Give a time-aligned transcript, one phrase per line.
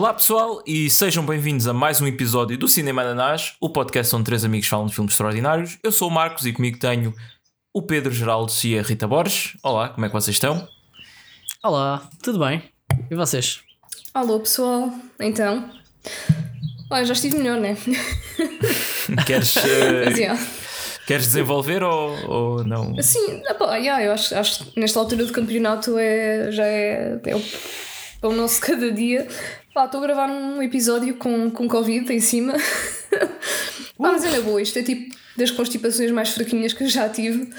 [0.00, 4.24] Olá pessoal e sejam bem-vindos a mais um episódio do Cinema Ananás, o podcast onde
[4.24, 5.76] três amigos falam de filmes extraordinários.
[5.82, 7.14] Eu sou o Marcos e comigo tenho
[7.70, 9.58] o Pedro Geraldo e a Rita Borges.
[9.62, 10.66] Olá, como é que vocês estão?
[11.62, 12.62] Olá, tudo bem?
[13.10, 13.60] E vocês?
[14.14, 14.90] Alô pessoal,
[15.20, 15.70] então.
[16.90, 17.76] Olha, já estive melhor, né?
[19.26, 20.40] Queres, uh, yeah.
[21.06, 22.96] queres desenvolver ou, ou não?
[23.02, 27.36] Sim, epá, yeah, eu acho, acho que nesta altura do campeonato é, já é, é,
[27.36, 27.42] o,
[28.22, 29.28] é o nosso cada dia.
[29.74, 32.54] Pá, estou a gravar um episódio com, com Covid em cima.
[33.96, 37.08] Pá, mas é na boa, isto é tipo das constipações mais fraquinhas que eu já
[37.08, 37.50] tive.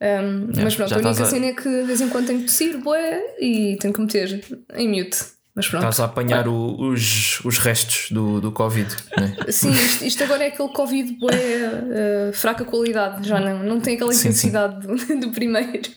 [0.00, 2.46] Um, mas pronto, a única a- cena é que de vez em quando tenho que
[2.46, 5.18] tossir, boé, e tenho que meter em mute.
[5.54, 5.82] Mas pronto.
[5.82, 9.36] Estás a apanhar o- os, os restos do, do Covid, né?
[9.52, 13.94] Sim, isto, isto agora é aquele Covid bué, eh, fraca qualidade, já não, não tem
[13.94, 14.48] aquela Sim, sim.
[14.48, 15.90] intensidade do, do primeiro.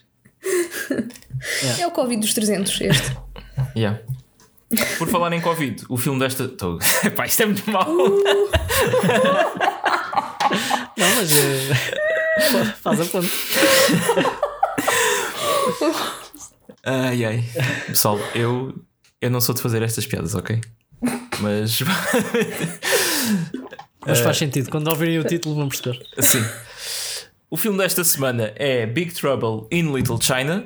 [1.80, 3.18] É o Covid dos 300, este.
[3.76, 4.02] Yeah.
[4.98, 6.48] Por falar em Covid, o filme desta.
[6.48, 6.80] Tô...
[7.04, 7.86] Epá, isto é muito mau.
[10.98, 11.74] Não, mas eh,
[12.82, 13.32] faz a ponte.
[16.86, 17.44] Ai ai.
[17.88, 18.74] Pessoal, eu,
[19.22, 20.60] eu não sou de fazer estas piadas, ok?
[21.40, 21.80] Mas.
[24.06, 26.00] Mas faz sentido, quando ouvirem o título vão perceber.
[26.20, 26.44] Sim.
[27.50, 30.66] O filme desta semana é Big Trouble in Little China,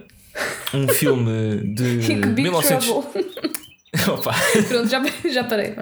[0.74, 1.98] um filme de
[2.34, 3.26] Big 1900 Trouble.
[4.12, 4.34] Opa.
[4.68, 5.76] Pronto, já, já parei.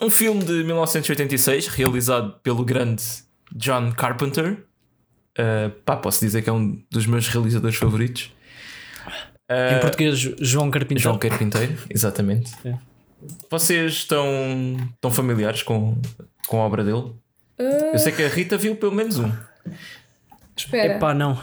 [0.00, 3.02] Um filme de 1986, realizado pelo grande
[3.54, 4.64] John Carpenter.
[5.38, 8.32] Uh, pá, posso dizer que é um dos meus realizadores favoritos.
[9.48, 11.02] Em português, João Carpinteiro.
[11.02, 12.52] João Carpinteiro, exatamente.
[12.64, 12.74] É.
[13.50, 14.26] Vocês estão,
[14.94, 15.96] estão familiares com,
[16.46, 17.12] com a obra dele?
[17.58, 19.30] Eu sei que a Rita viu pelo menos um.
[20.56, 21.40] Espera, Epá, não,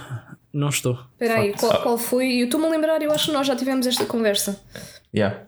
[0.54, 1.00] não estou.
[1.14, 2.42] espera aí, qual, qual foi?
[2.42, 4.60] Eu estou-me a lembrar, eu acho que nós já tivemos esta conversa.
[5.16, 5.44] Yeah.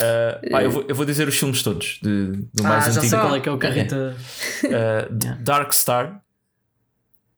[0.00, 3.00] Uh, pá, eu, vou, eu vou dizer os filmes todos de, do mais Ah, já
[3.00, 3.08] antigo.
[3.10, 4.16] sei qual é que é o Carrita.
[4.64, 6.22] Uh, Dark Star,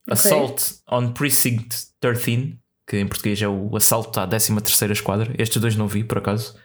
[0.08, 4.52] Assault on Precinct 13, que em português é o Assalto à 13
[4.92, 5.32] Esquadra.
[5.38, 6.56] Estes dois não vi, por acaso.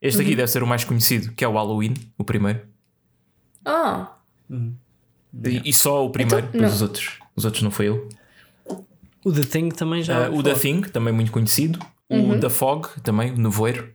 [0.00, 0.24] Este Uhum.
[0.26, 2.60] aqui deve ser o mais conhecido, que é o Halloween, o primeiro.
[3.64, 4.12] Ah,
[4.50, 6.68] E, e só o primeiro, Então, pois não.
[6.76, 7.18] os outros.
[7.34, 8.08] Os outros não foi eu.
[9.24, 10.28] O The Thing também já.
[10.30, 11.78] Uh, o The Thing, também muito conhecido.
[12.10, 13.93] O The Fog, também, o Nevoeiro.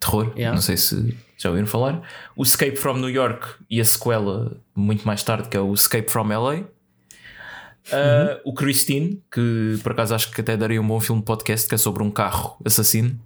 [0.00, 0.54] Terror, Yeah.
[0.54, 2.02] não sei se já ouviram falar.
[2.34, 6.10] O Escape from New York e a sequela, muito mais tarde, que é o Escape
[6.10, 6.60] from LA.
[7.92, 11.68] Uh, O Christine, que por acaso acho que até daria um bom filme de podcast,
[11.68, 13.18] que é sobre um carro assassino.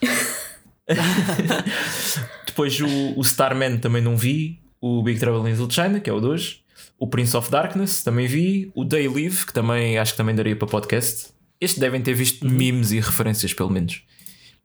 [2.46, 4.60] Depois o, o Starman também não vi.
[4.80, 6.60] O Big Trouble in Little China, que é o 2.
[6.98, 8.70] O Prince of Darkness também vi.
[8.74, 11.28] O Day Live, que também acho que também daria para podcast.
[11.60, 14.02] Este devem ter visto memes e referências, pelo menos.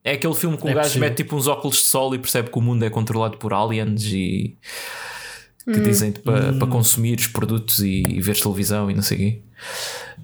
[0.03, 1.09] É aquele filme que o É gajo possível.
[1.09, 4.03] mete tipo uns óculos de sol e percebe que o mundo é controlado por aliens
[4.05, 4.57] e
[5.65, 9.19] que dizem para para consumir os produtos e, e ver televisão e não sei o
[9.19, 9.41] quê.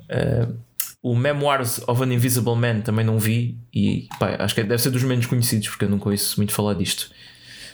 [0.09, 0.57] Uh,
[1.01, 4.89] o Memoirs of an Invisible Man também não vi e pá, acho que deve ser
[4.89, 7.11] dos menos conhecidos porque eu nunca ouço muito falar disto.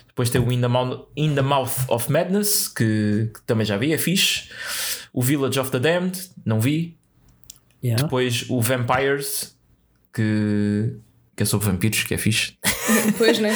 [0.08, 3.76] Depois tem o In the, Mouth, In the Mouth of Madness, que, que também já
[3.76, 4.48] vi, é fixe.
[5.12, 6.96] O Village of the Damned, não vi.
[7.82, 8.02] Yeah.
[8.02, 9.56] Depois o Vampires,
[10.12, 10.96] que,
[11.40, 12.52] que é sobre vampiros, que é fixe.
[13.16, 13.50] pois né?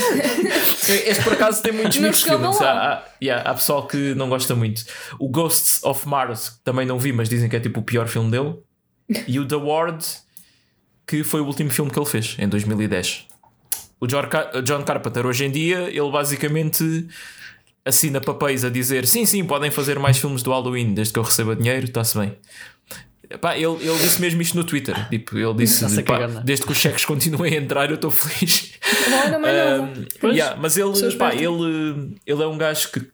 [0.89, 2.59] Este por acaso tem muitos Não mixed feelings.
[2.59, 2.71] lá.
[2.71, 4.87] Há, há, yeah, há pessoal que não gosta muito.
[5.19, 8.09] O Ghosts of Mars, que também não vi, mas dizem que é tipo o pior
[8.09, 8.55] filme dele.
[9.29, 10.03] E o The Ward,
[11.07, 13.27] que foi o último filme que ele fez, em 2010.
[14.01, 17.07] O John Carpenter, hoje em dia, ele basicamente
[17.85, 21.23] assina papéis a dizer: sim, sim, podem fazer mais filmes do Halloween, desde que eu
[21.23, 22.35] receba dinheiro, está-se bem.
[23.41, 25.09] Pá, ele, ele disse mesmo isto no Twitter.
[25.09, 28.73] Tipo, ele disse: pá, não desde que os cheques continuem a entrar, eu estou feliz.
[29.07, 29.93] Olha, mais nada.
[30.23, 33.07] Um, yeah, mas ele, pá, ele, ele é um gajo que,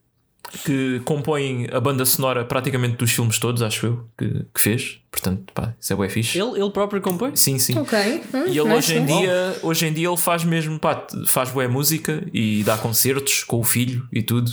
[0.64, 4.98] que compõe a banda sonora praticamente dos filmes todos, acho eu, que, que fez.
[5.10, 6.38] Portanto, pá, isso é bem fixe.
[6.40, 7.36] Ele, ele próprio compõe?
[7.36, 7.78] Sim, sim.
[7.78, 7.98] Ok.
[8.34, 11.50] Hum, E ele nice, hoje em, dia, hoje em dia ele faz mesmo, pá, faz
[11.50, 14.50] boa música e dá concertos com o filho e tudo.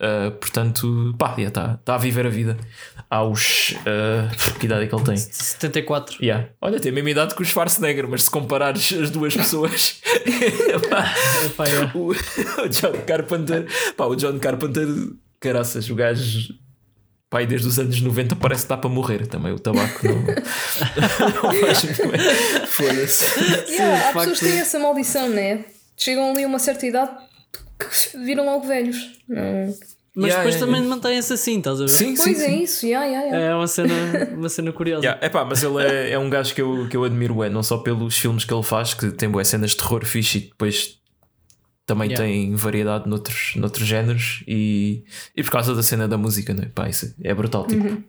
[0.00, 2.56] Uh, portanto, pá, está tá a viver a vida
[3.10, 3.74] aos.
[3.80, 5.16] uh, que idade é que ele tem?
[5.16, 6.24] 74.
[6.24, 6.48] Yeah.
[6.60, 10.00] Olha, tem a mesma idade que o Schwarzenegger, mas se comparares as duas pessoas,
[10.88, 11.14] pá,
[11.44, 11.90] Epá, é.
[11.94, 13.66] o, o John Carpenter,
[13.96, 14.86] pá, o John Carpenter,
[15.40, 16.54] caraças, o gajo,
[17.28, 19.52] pá, e desde os anos 90 parece que dá para morrer também.
[19.52, 22.20] O tabaco não, não faz muito bem.
[22.68, 23.40] Foda-se.
[23.72, 25.64] Yeah, há pessoas que têm essa maldição, né?
[25.96, 27.10] Chegam ali a uma certa idade
[27.78, 28.96] que viram logo velhos.
[29.28, 29.74] Não.
[30.14, 31.88] Mas Yeah, depois yeah, também mantém-se assim, estás a ver?
[31.90, 32.62] Sim, sim, Pois é sim.
[32.62, 33.52] isso, yeah, yeah, yeah.
[33.52, 33.94] É uma cena,
[34.36, 35.04] uma cena curiosa.
[35.06, 37.62] Yeah, epá, mas ele é, é um gajo que eu, que eu admiro, é, não
[37.62, 40.98] só pelos filmes que ele faz, que tem boas cenas de terror fixe e depois
[41.86, 42.26] também Yeah.
[42.26, 45.04] tem variedade noutros, noutros géneros e,
[45.36, 46.68] e por causa da cena da música, né?
[46.74, 47.64] Pá, isso é brutal.
[47.66, 48.02] Tipo,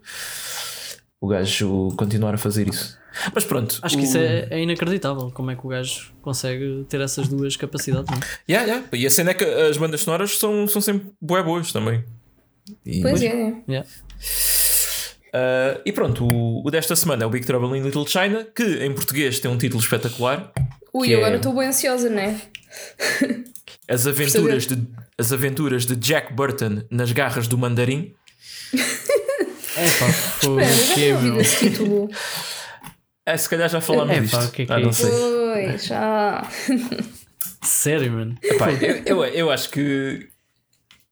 [1.22, 2.98] o gajo continuar a fazer isso.
[3.34, 5.32] Mas pronto, Acho que o- isso é, é inacreditável.
[5.32, 8.10] Como é que o gajo consegue ter essas duas capacidades?
[8.10, 8.18] Não?
[8.18, 8.22] é?
[8.50, 8.88] Yeah, yeah.
[8.94, 12.04] E a cena é que as bandas sonoras são, são sempre bué boas também.
[12.86, 13.56] E, Pois mas- é, é.
[13.68, 13.90] Yeah.
[15.34, 18.64] Ah, e pronto, o, o desta semana é o Big Trouble in Little China, que
[18.84, 20.52] em português tem um título espetacular.
[20.94, 22.40] Ui, é- agora estou bem ansiosa, não é?
[23.88, 24.88] As aventuras, de,
[25.18, 28.14] as aventuras de Jack Burton nas garras do mandarim.
[29.80, 32.10] É fogo, Espera, já esse título.
[33.26, 34.38] É, se calhar já falámos É, disto.
[34.38, 35.12] pá, o que é que ah, é não sei.
[35.12, 36.48] Pois, já.
[37.64, 38.36] Sério, mano.
[38.42, 40.28] Epá, eu, eu, eu acho que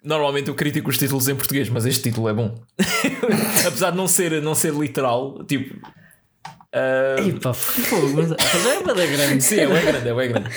[0.04, 2.56] normalmente eu critico os títulos em português, mas este título é bom.
[3.68, 5.75] Apesar de não ser, não ser literal, tipo.
[6.74, 9.44] ah, Ei, pá, fogo, mas mas é uma da grande.
[9.44, 10.50] sim, é bem grande, é bem grande.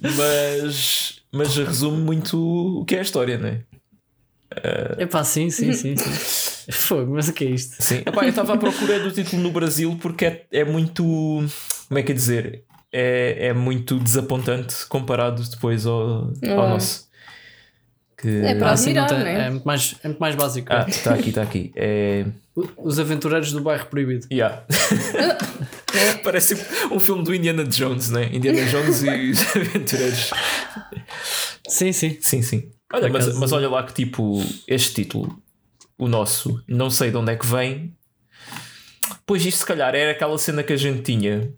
[0.00, 3.60] Mas, mas resume muito o que é a história, não é?
[4.98, 6.12] É pá, sim, sim, sim, sim.
[6.72, 7.76] Fogo, mas o que é isto?
[7.82, 11.02] Sim, Epá, eu estava à procura do título no Brasil porque é, é muito.
[11.88, 12.64] Como é que é dizer?
[12.92, 16.68] É, é muito desapontante comparado depois ao, ao Ah.
[16.68, 17.08] nosso.
[18.16, 18.28] Que...
[18.28, 19.46] É para Ah, admirar, tem- não é?
[19.46, 20.68] é, muito mais, é muito mais básico.
[20.72, 21.72] Ah, está aqui, está aqui.
[21.76, 22.24] É.
[22.78, 24.26] Os aventureiros do bairro proibido.
[24.32, 24.62] Yeah.
[26.22, 26.56] Parece
[26.90, 28.30] um filme do Indiana Jones, né?
[28.32, 30.30] Indiana Jones e os aventureiros.
[31.68, 32.16] Sim, sim.
[32.20, 32.70] Sim, sim.
[32.94, 35.42] Olha, mas, acaso- mas olha lá que tipo, este título,
[35.98, 37.94] o nosso, não sei de onde é que vem.
[39.26, 41.52] Pois isto se calhar era aquela cena que a gente tinha,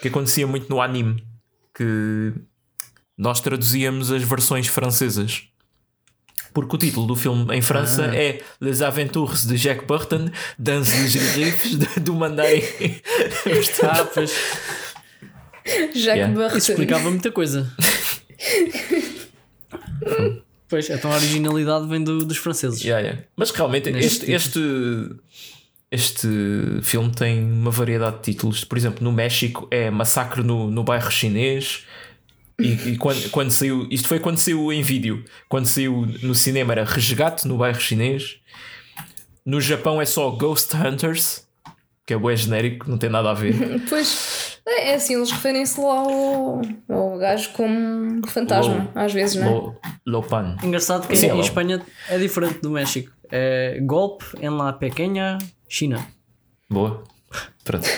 [0.00, 1.24] que acontecia muito no anime,
[1.74, 2.32] que
[3.16, 5.44] nós traduzíamos as versões francesas.
[6.52, 8.16] Porque o título do filme em França Ah.
[8.16, 12.62] é Les Aventures de Jack Burton dans les griffes do Mandarim.
[13.82, 14.30] Ah, pois.
[15.94, 16.32] Jack Yeah.
[16.32, 16.56] Burton.
[16.58, 17.72] Isso explicava muita coisa.
[20.68, 22.80] pois, então a originalidade vem do- dos franceses.
[22.82, 23.22] Yeah, yeah.
[23.36, 24.60] Mas realmente este, este,
[25.90, 26.26] este
[26.82, 28.64] filme tem uma variedade de títulos.
[28.64, 31.84] Por exemplo, no México é Massacre no, no bairro chinês.
[32.60, 35.24] E, e quando, quando saiu, isto foi quando saiu em vídeo.
[35.48, 38.36] Quando saiu no cinema era Resgate no bairro chinês.
[39.44, 41.44] No Japão é só Ghost Hunters,
[42.06, 43.54] que é bué genérico, não tem nada a ver.
[43.88, 49.46] Pois, é é assim, eles referem-se lá ao, ao gajo como fantasma, às vezes, não
[49.46, 49.50] é?
[49.50, 49.76] Lo,
[50.06, 50.56] Lopan.
[50.62, 51.40] Engraçado que Sim, em é.
[51.40, 53.10] Espanha é diferente do México.
[53.30, 55.38] É golpe em la pequena
[55.68, 56.06] China.
[56.68, 57.02] Boa.
[57.64, 57.88] Pronto.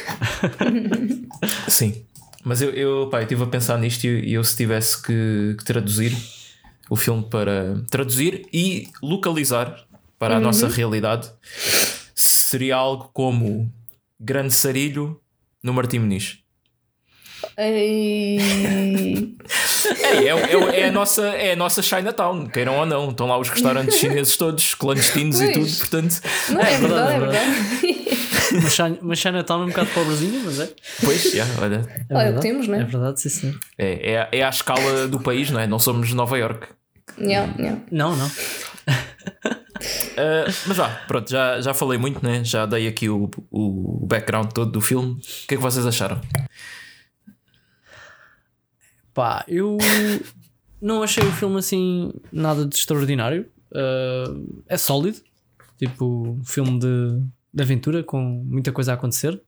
[1.69, 2.05] Sim.
[2.45, 5.65] Mas eu, eu, pá, eu estive a pensar nisto e eu, se tivesse que, que
[5.65, 6.17] traduzir
[6.89, 9.85] o filme para traduzir e localizar
[10.17, 11.29] para a nossa realidade,
[12.15, 13.71] seria algo como
[14.19, 15.21] Grande Sarilho
[15.63, 16.39] no Martim Muniz.
[17.59, 18.39] Ei,
[20.03, 23.09] É, é, é, é a nossa, é a nossa Chinatown, queiram ou não.
[23.11, 25.79] Estão lá os restaurantes chineses todos, clandestinos e tudo, Pois.
[25.79, 26.21] portanto,
[26.51, 28.83] não é, É verdade, é verdade, é verdade.
[28.93, 30.69] Uma Uma Chinatown um bocado pobrezinha, mas é.
[31.05, 32.41] pois, já, olha, É Olha, o que verdade.
[32.43, 32.81] temos, né?
[32.81, 33.55] É verdade, sim, sim.
[33.79, 35.67] é, é, é à escala do país, não é?
[35.67, 36.67] Não somos Nova York.
[37.19, 37.81] Yeah, yeah.
[37.91, 38.27] Não, não.
[38.27, 38.31] Uh,
[40.67, 42.43] mas vá, pronto, já, já falei muito, né?
[42.45, 45.13] Já dei aqui o, o background todo do filme.
[45.13, 46.21] O que é que vocês acharam?
[49.17, 49.79] Pá, eu
[50.79, 53.51] não achei o filme assim nada de extraordinário.
[53.73, 55.23] Uh, é sólido,
[55.79, 59.41] tipo filme de, de aventura com muita coisa a acontecer.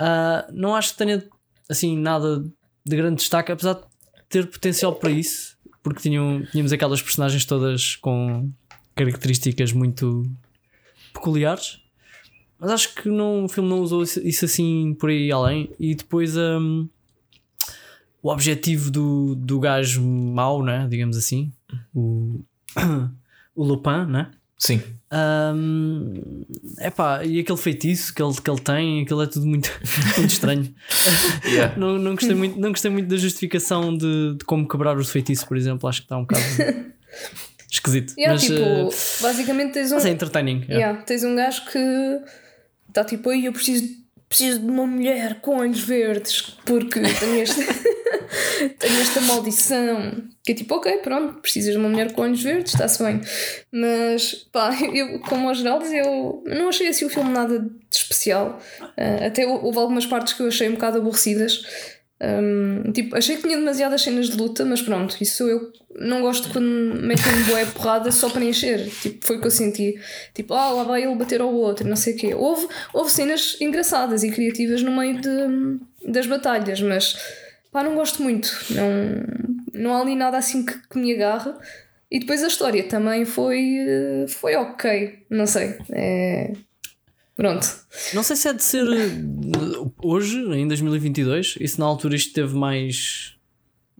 [0.00, 1.22] Uh, não acho que tenha
[1.68, 2.42] assim nada
[2.82, 3.82] de grande destaque, apesar de
[4.30, 8.50] ter potencial para isso, porque tinham, tínhamos aquelas personagens todas com
[8.94, 10.22] características muito
[11.12, 11.78] peculiares.
[12.58, 15.70] Mas acho que não, o filme não usou isso, isso assim por aí além.
[15.78, 16.88] E depois um,
[18.22, 20.86] o objetivo do, do gajo mau, né?
[20.88, 21.52] digamos assim,
[21.94, 22.40] o,
[23.54, 24.30] o Lupin, né?
[24.58, 24.80] Sim,
[25.12, 26.44] Um,
[26.78, 29.70] epá, e aquele feitiço que ele, que ele tem, aquilo é tudo muito,
[30.16, 30.74] muito estranho.
[31.44, 31.76] yeah.
[31.76, 35.44] Não, não, gostei muito, não gostei muito da justificação de, de como quebrar os feitiços,
[35.44, 35.86] por exemplo.
[35.86, 36.42] Acho que está um bocado
[37.70, 38.14] esquisito.
[38.16, 38.88] Yeah, mas, tipo, eh,
[39.20, 39.96] basicamente tens um.
[39.96, 40.60] mas é entertaining.
[40.60, 40.74] yeah.
[40.76, 42.20] Yeah, tens um gajo que
[42.88, 43.86] está tipo aí, eu preciso,
[44.28, 47.60] preciso de uma mulher com olhos verdes porque tenho, este,
[48.78, 50.24] tenho esta maldição.
[50.44, 53.20] Que é tipo, ok, pronto, precisas de uma mulher com olhos verdes, está-se bem.
[53.70, 58.60] Mas pá, eu, como ao geral, eu não achei assim o filme nada de especial.
[58.96, 61.62] Ah, até houve algumas partes que eu achei um bocado aborrecidas.
[62.22, 65.72] Um, tipo, achei que tinha demasiadas cenas de luta, mas pronto, isso eu.
[65.98, 66.64] Não gosto quando
[67.02, 68.88] metem boé porrada só para encher.
[69.02, 70.00] Tipo, foi o que eu senti.
[70.32, 72.34] Tipo, ah, lá vai ele bater ao outro, não sei o quê.
[72.34, 77.16] Houve, houve cenas engraçadas e criativas no meio de, das batalhas, mas
[77.72, 78.48] pá, não gosto muito.
[78.70, 81.52] Não, não há ali nada assim que, que me agarre.
[82.10, 85.78] E depois a história também foi, eh, foi ok, não sei.
[85.90, 86.52] É...
[87.34, 87.66] Pronto.
[88.12, 89.10] Não sei se é de ser eh,
[90.02, 93.34] hoje, em 2022, e se na altura isto teve mais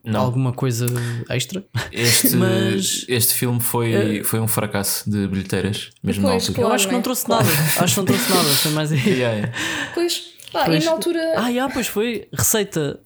[0.05, 0.21] Não.
[0.21, 0.85] alguma coisa
[1.31, 1.65] extra.
[1.91, 6.51] Este, Mas- este filme foi, foi um fracasso de bilheteiras, mesmo Pois, na altura.
[6.51, 7.49] Eu Claro, acho que não trouxe nada.
[7.81, 8.45] Acho que não trouxe nada.
[8.45, 8.99] Foi mais aí.
[9.09, 9.53] Yeah, yeah.
[9.95, 10.83] Pois, pá, Pois.
[10.83, 11.33] e na altura.
[11.37, 12.29] Ah, já, pois foi.
[12.31, 13.01] Receita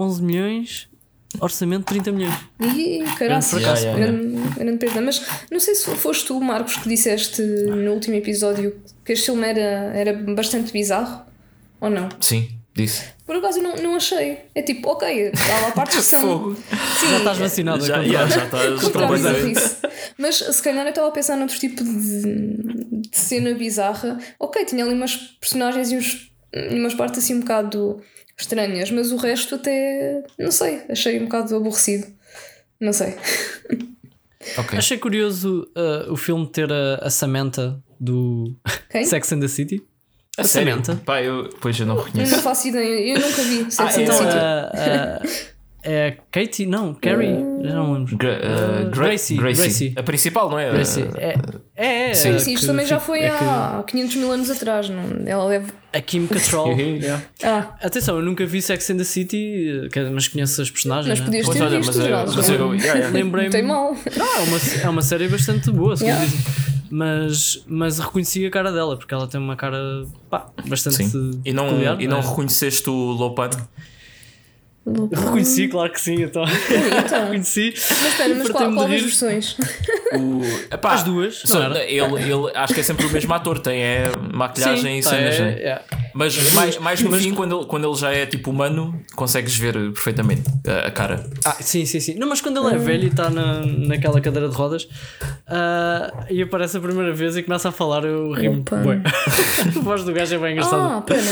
[0.00, 0.88] 11 milhões,
[1.40, 2.34] orçamento 30 milhões.
[2.60, 3.84] Ih, caraças, fracasso.
[3.84, 5.00] Yeah, yeah, grande, grande perda.
[5.00, 9.46] Mas não sei se foste tu, Marcos, que disseste no último episódio que este filme
[9.46, 9.60] era,
[9.94, 11.22] era bastante bizarro
[11.80, 12.08] ou não?
[12.20, 13.04] Sim, disse.
[13.26, 14.38] Por acaso eu não, não achei.
[14.54, 16.22] É tipo, ok, há lá partes que são.
[16.22, 16.56] Fogo.
[16.98, 17.84] Sim, Já estás vacinado.
[17.86, 19.76] Já, contra- yeah, já estás contra bizarrice.
[20.18, 24.18] Mas se calhar eu estava a pensar noutro tipo de, de cena bizarra.
[24.38, 26.32] Ok, tinha ali umas personagens e uns,
[26.72, 28.02] umas partes assim um bocado
[28.40, 30.22] estranhas, mas o resto até.
[30.38, 32.06] Não sei, achei um bocado aborrecido.
[32.80, 33.14] Não sei.
[34.56, 34.78] Ok.
[34.78, 38.54] Achei curioso uh, o filme ter a, a Samantha do
[38.90, 39.04] Quem?
[39.04, 39.82] Sex and the City.
[40.38, 40.72] A A sério?
[40.72, 40.96] Samantha.
[41.04, 42.32] Pá, eu, pois eu não Eu reconheço.
[42.32, 43.70] não faço ideia, eu nunca vi.
[43.70, 44.28] Sex Ah, and the Então, City.
[44.38, 45.22] a, a,
[45.82, 46.66] é a Katie?
[46.66, 47.34] Não, Carrie?
[47.62, 48.16] Já não lembro.
[48.16, 49.62] Gra- uh, Gra- Gracie, Gracie.
[49.64, 49.92] Gracie.
[49.96, 50.70] A principal, não é?
[50.70, 51.04] Gracie.
[51.16, 51.34] É,
[51.76, 52.38] é, é, Sim.
[52.38, 54.88] Sim, isto que também já foi é que- há 500 mil anos atrás.
[54.88, 55.02] Não?
[55.26, 55.72] Ela deve.
[55.92, 56.76] A Kim Cattrall.
[56.78, 57.22] Yeah.
[57.42, 61.08] Ah, Atenção, eu nunca vi Sex and the City, que- mas conheço as personagens.
[61.08, 61.24] mas né?
[61.26, 62.36] podias ter olha, visto mas, os eu, dados.
[62.36, 62.54] mas não?
[62.56, 63.08] eu, yeah, yeah.
[63.18, 63.48] Lembrei-me.
[63.48, 63.96] Não tem mal.
[64.16, 66.24] Não, é uma, é uma série bastante boa, segundo Yeah.
[66.26, 66.70] dizem.
[66.92, 69.78] Mas, mas reconheci a cara dela, porque ela tem uma cara
[70.28, 71.04] pá, bastante.
[71.08, 71.40] Sim.
[71.44, 72.20] E não, peculiar, e não é.
[72.20, 73.50] reconheceste o Lopan?
[74.86, 76.42] Reconheci, claro que sim, então.
[76.44, 77.20] então.
[77.24, 77.72] reconheci.
[77.74, 79.56] Mas espera, mas qual, qual das versões?
[80.12, 80.42] O,
[80.74, 84.10] epá, As duas, só- ele, ele, acho que é sempre o mesmo ator, tem é,
[84.32, 85.50] maquilhagem e tá, cenas, é- né?
[85.60, 85.82] é.
[86.12, 89.74] Mas mais, mais no fim, quando ele, quando ele já é tipo humano, consegues ver
[89.74, 91.30] perfeitamente a, a cara.
[91.44, 92.14] Ah, sim, sim, sim.
[92.14, 94.88] Não, mas quando ele é velho e está na, naquela cadeira de rodas
[95.46, 98.64] ah, e aparece a primeira vez e começa a falar, eu rimo.
[99.76, 100.96] A voz do gajo é bem engraçada.
[100.96, 101.22] Ah, pera.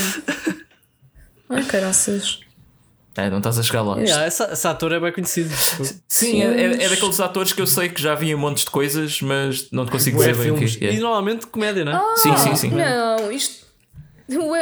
[1.50, 2.38] Ai, caraças.
[3.18, 3.98] É, não estás a chegar lá.
[3.98, 5.50] Yeah, essa, esse ator é bem conhecido.
[6.06, 8.70] Sim, é, é- é daqueles atores que eu sei que já vi em montes de
[8.70, 10.92] coisas, mas não te consigo dizer bem o que é.
[10.94, 12.16] E normalmente comédia, não é?
[12.16, 12.70] Sim, sim, sim.
[12.70, 13.66] Não, isto.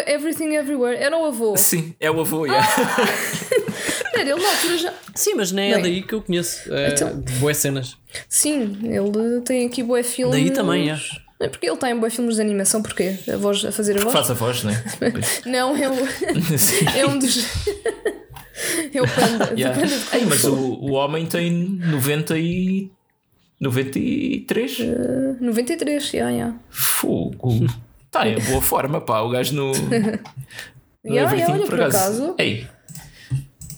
[0.07, 1.55] Everything Everywhere era o avô.
[1.57, 2.67] Sim, é o avô, yeah.
[4.07, 4.95] Espera, ele na altura já.
[5.15, 5.83] Sim, mas nem é Bem.
[5.83, 6.73] daí que eu conheço.
[6.73, 7.97] É Então- de boas cenas.
[8.29, 10.35] Sim, ele tem aqui bué filmes.
[10.35, 10.99] Daí também, é.
[11.39, 13.17] É porque ele está em bué filmes de animação, porquê?
[13.31, 14.13] A voz, a fazer a voz?
[14.15, 14.83] Faz a voz, né?
[15.45, 15.95] Não, é, o,
[16.57, 16.87] Sim.
[16.97, 17.45] é um dos.
[18.95, 19.53] É o panda.
[19.57, 19.79] Yeah.
[19.81, 22.91] panda Ei, mas o, o homem tem 90 e.
[23.59, 24.79] 93?
[25.41, 26.59] 93, yeah, yeah.
[26.69, 27.67] Fogo.
[28.05, 29.21] Está em boa forma, pá.
[29.21, 29.73] O gajo no.
[29.73, 32.35] no Yeah, yeah, olha, por acaso.
[32.39, 32.67] Ei,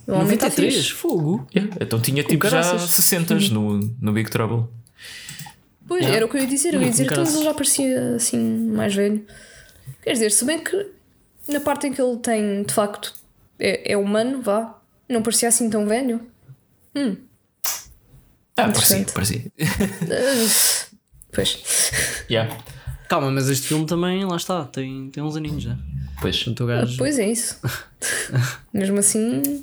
[0.06, 0.92] O homem está 93, fixe.
[0.92, 1.46] fogo.
[1.54, 2.90] yeah, então tinha tipo já caraças.
[2.90, 4.64] 60 no, no Big Trouble.
[5.86, 6.16] Pois, Yeah.
[6.16, 6.74] era o que eu ia dizer.
[6.74, 9.24] Eu ia dizer que ele já parecia assim mais velho.
[10.02, 10.86] Quer dizer, se bem que
[11.48, 13.14] na parte em que ele tem de facto
[13.58, 16.20] é, é humano, vá, não parecia assim tão velho.
[18.56, 19.52] Ah, parecia, parecia.
[19.60, 20.96] Uh,
[21.32, 21.92] pois.
[22.28, 22.56] Yeah.
[23.08, 25.76] Calma, mas este filme também, lá está, tem, tem uns aninhos já.
[26.20, 26.36] Pois.
[26.36, 26.96] Portanto, o gajo.
[26.98, 27.60] Pois é isso.
[28.74, 29.62] Mesmo assim.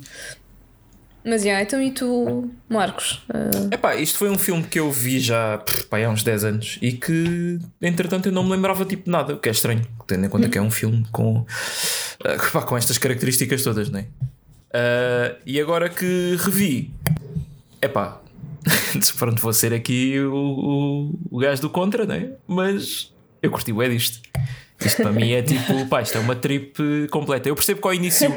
[1.24, 3.24] Mas já, então e tu, Marcos?
[3.28, 5.60] Uh, Epá, isto foi um filme que eu vi já
[5.90, 9.34] pá, há uns 10 anos e que entretanto eu não me lembrava tipo de nada,
[9.34, 11.44] o que é estranho, tendo em conta que é um filme com,
[12.24, 14.06] ah, pá, com estas características todas, não é?
[14.72, 16.90] Ah, e agora que revi,
[17.80, 18.20] epá,
[19.18, 22.30] pronto, vou ser aqui o, o, o gajo do contra, não é?
[22.46, 24.20] Mas eu curti o é disto.
[24.84, 27.48] Isto para mim é tipo, pá, isto é uma trip completa.
[27.48, 28.28] Eu percebo que ao início,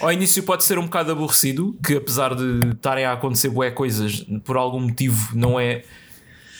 [0.00, 4.24] ao início pode ser um bocado aborrecido, que apesar de estarem a acontecer bué coisas,
[4.44, 5.82] por algum motivo não é,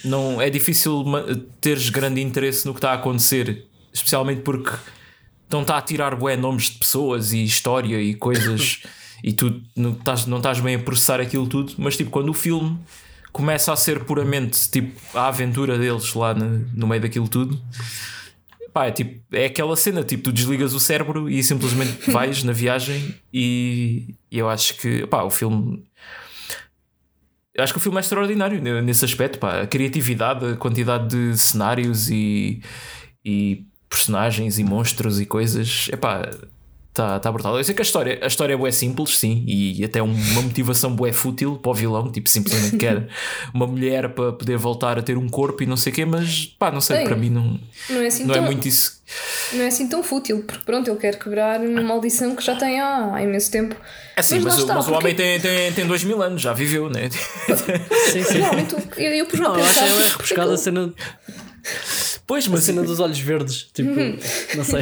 [0.03, 1.05] não é difícil
[1.61, 4.71] teres grande interesse no que está a acontecer, especialmente porque
[5.43, 8.83] estão-te a tirar bué nomes de pessoas e história e coisas
[9.23, 12.33] e tu não estás, não estás bem a processar aquilo tudo, mas tipo, quando o
[12.33, 12.79] filme
[13.31, 17.59] começa a ser puramente tipo a aventura deles lá no, no meio daquilo tudo.
[18.71, 22.51] Pá, é, tipo, é aquela cena, tipo, tu desligas o cérebro e simplesmente vais na
[22.51, 25.83] viagem e, e eu acho que pá, o filme
[27.59, 31.37] acho que o filme é extraordinário ne- nesse aspecto, pá, a criatividade, a quantidade de
[31.37, 32.61] cenários e,
[33.23, 36.29] e personagens e monstros e coisas, epá,
[36.95, 37.57] Está tá brutal.
[37.57, 40.95] Eu sei que a história, a história é bué simples, sim, e até uma motivação
[40.95, 43.07] bué fútil para o vilão, tipo, simplesmente quer
[43.51, 46.45] uma mulher para poder voltar a ter um corpo e não sei o quê, mas
[46.45, 47.03] pá, não sei, Sim.
[47.05, 47.59] para mim não,
[47.89, 49.01] Não é assim não é tão, muito isso.
[49.53, 52.79] não é assim tão fútil, porque pronto, ele quer quebrar uma maldição que já tem
[52.79, 53.75] há, há imenso tempo.
[54.15, 56.21] É sim, Mas mas, o- está, mas o porque- homem tem, tem, tem dois mil
[56.21, 57.09] anos, já viveu, né?
[58.11, 58.37] Sim, sim.
[58.37, 60.33] Realmente, eu, eu pus-me a Não, eu acho pensar, é porque
[62.25, 63.67] Pois, a mas cena dos olhos verdes.
[63.73, 63.89] Tipo,
[64.55, 64.81] não sei.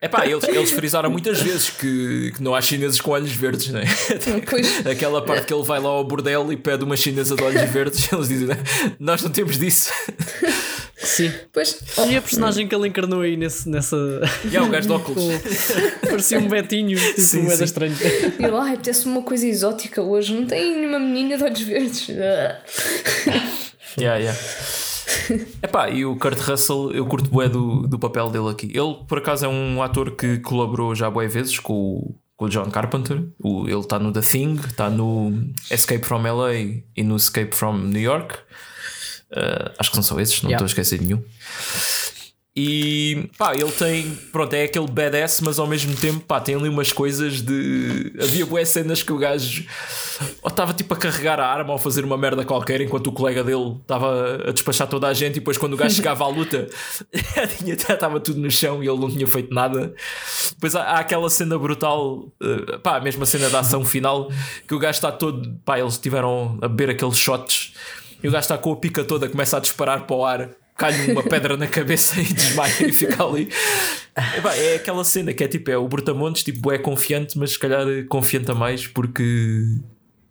[0.00, 3.68] é pá, eles, eles frisaram muitas vezes que, que não há chineses com olhos verdes,
[3.68, 3.84] né?
[4.48, 4.86] Pois.
[4.86, 8.08] Aquela parte que ele vai lá ao bordel e pede uma chinesa de olhos verdes,
[8.12, 8.48] eles dizem,
[8.98, 9.90] nós não temos disso.
[10.96, 11.32] Sim.
[11.52, 13.96] Pois, E a personagem que ele encarnou aí nesse, nessa.
[14.50, 15.24] E há o gajo de óculos.
[16.08, 17.64] Parecia um Betinho, tipo, Sim, moeda sim.
[17.64, 17.96] estranha.
[18.38, 20.34] E lá, ai, apetece-me uma coisa exótica hoje.
[20.34, 22.08] Não tem nenhuma menina de olhos verdes.
[22.10, 22.60] Ah.
[23.98, 24.38] Yeah, yeah.
[25.62, 28.66] Epá, e o Kurt Russell, eu curto bué do, do papel dele aqui.
[28.66, 32.48] Ele, por acaso, é um ator que colaborou já bué vezes com o, com o
[32.48, 33.24] John Carpenter.
[33.38, 37.78] O, ele está no The Thing, está no Escape from LA e no Escape from
[37.78, 38.34] New York.
[39.30, 40.64] Uh, acho que são só esses, não Yeah.
[40.64, 41.22] estou a esquecer nenhum.
[42.60, 46.68] E pá, ele tem, pronto, é aquele badass, mas ao mesmo tempo, pá, tem ali
[46.68, 48.12] umas coisas de.
[48.20, 49.64] Havia boas cenas que o gajo
[50.42, 53.12] ou estava tipo a carregar a arma ou a fazer uma merda qualquer enquanto o
[53.12, 55.36] colega dele estava a despachar toda a gente.
[55.36, 56.66] E depois, quando o gajo chegava à luta,
[57.64, 59.94] estava tudo no chão e ele não tinha feito nada.
[60.50, 64.32] Depois há, há aquela cena brutal, eh, pá, a mesma cena da ação final,
[64.66, 67.72] que o gajo está todo, pá, eles tiveram a beber aqueles shots
[68.20, 70.50] e o gajo está com a pica toda, começa a disparar para o ar.
[70.78, 73.48] Cai-lhe uma pedra na cabeça e desmaia e fica ali.
[74.36, 77.58] Epá, é aquela cena que é tipo, é o Brutamontes, tipo, é confiante, mas se
[77.58, 79.64] calhar confiante a mais porque.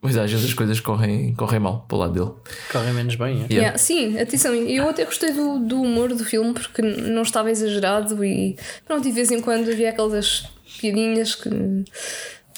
[0.01, 2.32] Mas às vezes as coisas correm, correm mal para o lado dele.
[2.72, 3.36] Corre menos bem, é?
[3.36, 3.56] Yeah.
[3.56, 8.24] Yeah, sim, atenção, eu até gostei do, do humor do filme porque não estava exagerado
[8.24, 10.50] e pronto, e de vez em quando havia aquelas
[10.80, 11.50] piadinhas que.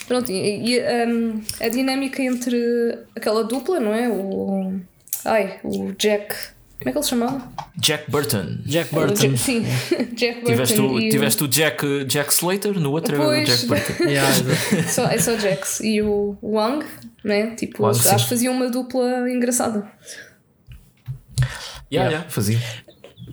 [0.08, 4.08] Pronto, e, e, um, a dinâmica entre aquela dupla, não é?
[4.10, 4.79] O.
[5.25, 6.36] Ai, o Jack.
[6.79, 7.51] Como é que ele se chamava?
[7.77, 8.57] Jack Burton.
[8.65, 9.13] Jack Burton.
[9.13, 9.63] Jack- sim,
[10.15, 10.45] Jack Burton.
[10.51, 13.48] Tiveste o, e tiveste o Jack, Jack Slater, no outro era o Pois.
[13.50, 14.03] Jack Burton.
[14.09, 14.33] Yeah.
[14.88, 16.86] Só, é só Jax e o Wang,
[17.23, 17.53] né?
[17.56, 19.91] Tipo, Wang, acho que faziam uma dupla engraçada.
[21.91, 22.60] Yeah, yeah, fazia.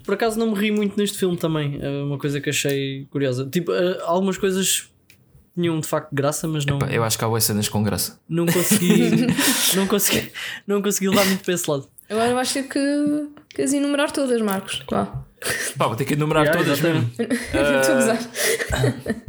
[0.04, 1.78] Por acaso não me ri muito neste filme também.
[1.82, 3.46] É uma coisa que achei curiosa.
[3.50, 4.88] Tipo, eh, algumas coisas
[5.54, 8.18] tinham de facto graça, mas não, Pá, Eu acho que há boas cenas com graça.
[8.28, 9.26] não consegui.
[9.76, 10.32] não consegui.
[10.66, 11.88] Não consegui levar muito para esse lado.
[12.08, 14.82] Agora vais ter que, que as enumerar todas, Marcos.
[14.90, 15.06] Vá.
[15.78, 17.10] Pá, vou ter que enumerar Yeah, todas mesmo.
[17.18, 18.18] Estou a gozar.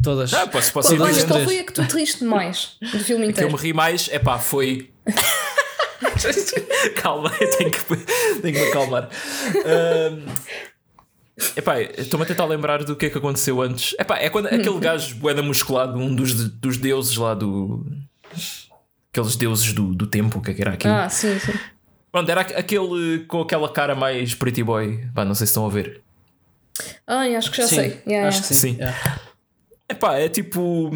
[0.02, 0.34] Todas.
[0.34, 1.28] Ah, posso, posso Todas Olha, dizendo.
[1.28, 1.50] qual três.
[1.50, 3.52] foi a que tu te riste mais do filme que eu inteiro?
[3.52, 4.90] me ri mais, é pá, foi.
[6.96, 9.08] Calma, eu tenho que, tenho que me acalmar.
[9.64, 10.24] Ahm,
[11.56, 13.94] Epá, estou-me a tentar lembrar do que é que aconteceu antes.
[13.98, 17.86] Epá, é quando aquele gajo boeda musculado, um dos, dos deuses lá do.
[19.12, 20.92] Aqueles deuses do, do tempo, o que é que era aquilo?
[20.94, 21.52] Ah, sim, sim.
[22.10, 25.06] Pronto, era aquele com aquela cara mais pretty boy.
[25.14, 26.02] Pá, não sei se estão a ver.
[27.06, 28.02] Ai, acho que já Sim, sei.
[28.06, 28.40] Yeah, acho yeah.
[28.40, 28.54] que sim.
[28.54, 28.76] Sim.
[28.76, 29.20] Yeah.
[29.88, 30.90] Epá, é tipo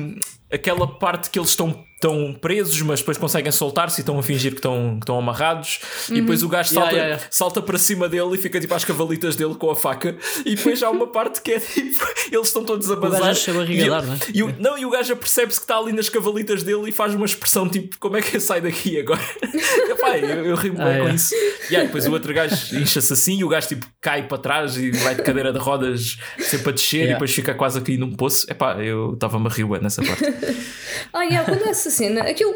[0.51, 4.51] aquela parte que eles estão tão presos, mas depois conseguem soltar-se e estão a fingir
[4.51, 5.79] que estão, que estão amarrados.
[6.11, 7.29] E depois o gajo Yeah, salta, yeah, yeah.
[7.31, 10.17] salta para cima dele e fica tipo às cavalitas dele com a faca.
[10.45, 13.21] E depois há uma parte que é tipo, eles estão todos a bazar.
[13.23, 14.19] a barriga e, não é?
[14.35, 17.15] e o, não, e o gajo percebe-se que está ali nas cavalitas dele e faz
[17.15, 19.21] uma expressão tipo: Como é que eu saio daqui agora?
[19.91, 21.15] Epá, eu, eu rimo bem Ah, com é.
[21.15, 21.35] isso.
[21.71, 24.77] E aí, depois o outro gajo incha-se assim e o gajo tipo cai para trás
[24.77, 27.15] e vai de cadeira de rodas sempre a descer e Yeah.
[27.15, 28.47] depois fica quase a cair num poço.
[28.51, 30.25] Epá, eu estava-me a rir nessa parte.
[31.15, 32.55] Yeah, quando é essa cena, aquilo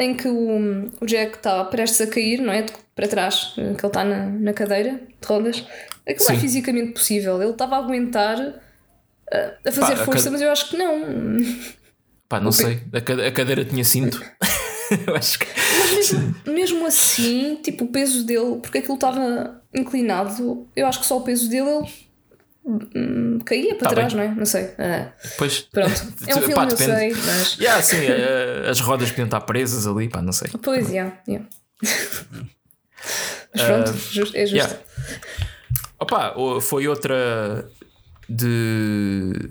[0.00, 2.62] em que o, o Jack está prestes a cair, não é?
[2.62, 5.64] De- Para trás, que ele está na, na cadeira de rodas,
[6.08, 6.40] aquilo é Sim.
[6.40, 7.40] fisicamente possível.
[7.42, 8.38] Ele estava a aguentar
[9.32, 11.38] ah, a fazer Pá, a força, cade- mas eu acho que não.
[12.28, 12.80] Pá, não sei.
[12.92, 14.20] A, cade- a cadeira tinha cinto.
[15.06, 15.46] eu acho que.
[15.94, 21.18] Mesmo, mesmo assim, tipo, o peso dele, porque aquilo estava inclinado, eu acho que só
[21.18, 21.86] o peso dele ele
[22.68, 24.26] hum, caía para Tá trás, bem.
[24.26, 24.36] não é?
[24.36, 24.70] Não sei.
[24.78, 25.60] Ah, Pois.
[25.60, 25.90] pronto.
[26.26, 26.98] É um filme, Pá, eu depende.
[26.98, 27.56] sei, mas.
[27.60, 30.50] Yeah, sim, eh, as rodas podiam estar presas ali, pá, não sei.
[30.62, 31.46] Pois, yeah, yeah.
[33.54, 34.56] mas pronto, justo- é justo.
[34.56, 34.76] Yeah.
[35.98, 37.68] Opa, foi outra
[38.28, 39.50] de.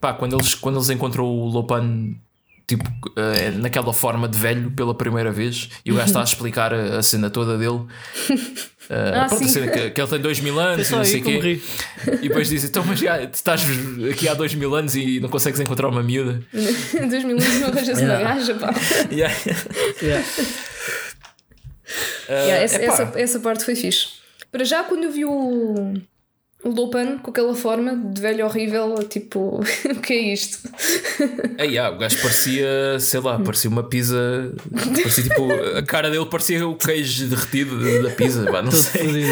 [0.00, 2.14] Pá, quando eles, quando eles encontrou o Lopan,
[2.66, 2.84] tipo,
[3.16, 6.98] eh, naquela forma de velho pela primeira vez, e o gajo está a explicar a,
[6.98, 7.84] a cena toda dele.
[8.88, 9.48] Eh, Ah, pronto, a sim.
[9.52, 11.38] cena que, que ele tem 2 mil anos e não sei o quê.
[11.40, 11.62] ri.
[12.22, 13.62] E depois diz: Então, mas já, tu estás
[14.12, 16.40] aqui há 2 mil anos e não consegues encontrar uma miúda.
[16.54, 18.34] Em 2011 não arranjas uma Yeah.
[18.34, 18.74] gaja, pá.
[19.10, 19.34] Yeah.
[20.02, 20.24] Yeah.
[22.28, 24.08] Yeah, essa, essa, essa parte foi fixe.
[24.50, 25.94] Para já, quando eu vi o,
[26.70, 30.68] Lopan com aquela forma de velho horrível, tipo, o que é isto?
[31.58, 34.52] Ei, ah, o gajo parecia, sei lá, parecia uma pizza.
[34.72, 35.52] Parecia tipo.
[35.76, 39.06] A cara dele parecia o queijo derretido da pizza, pá, não sei.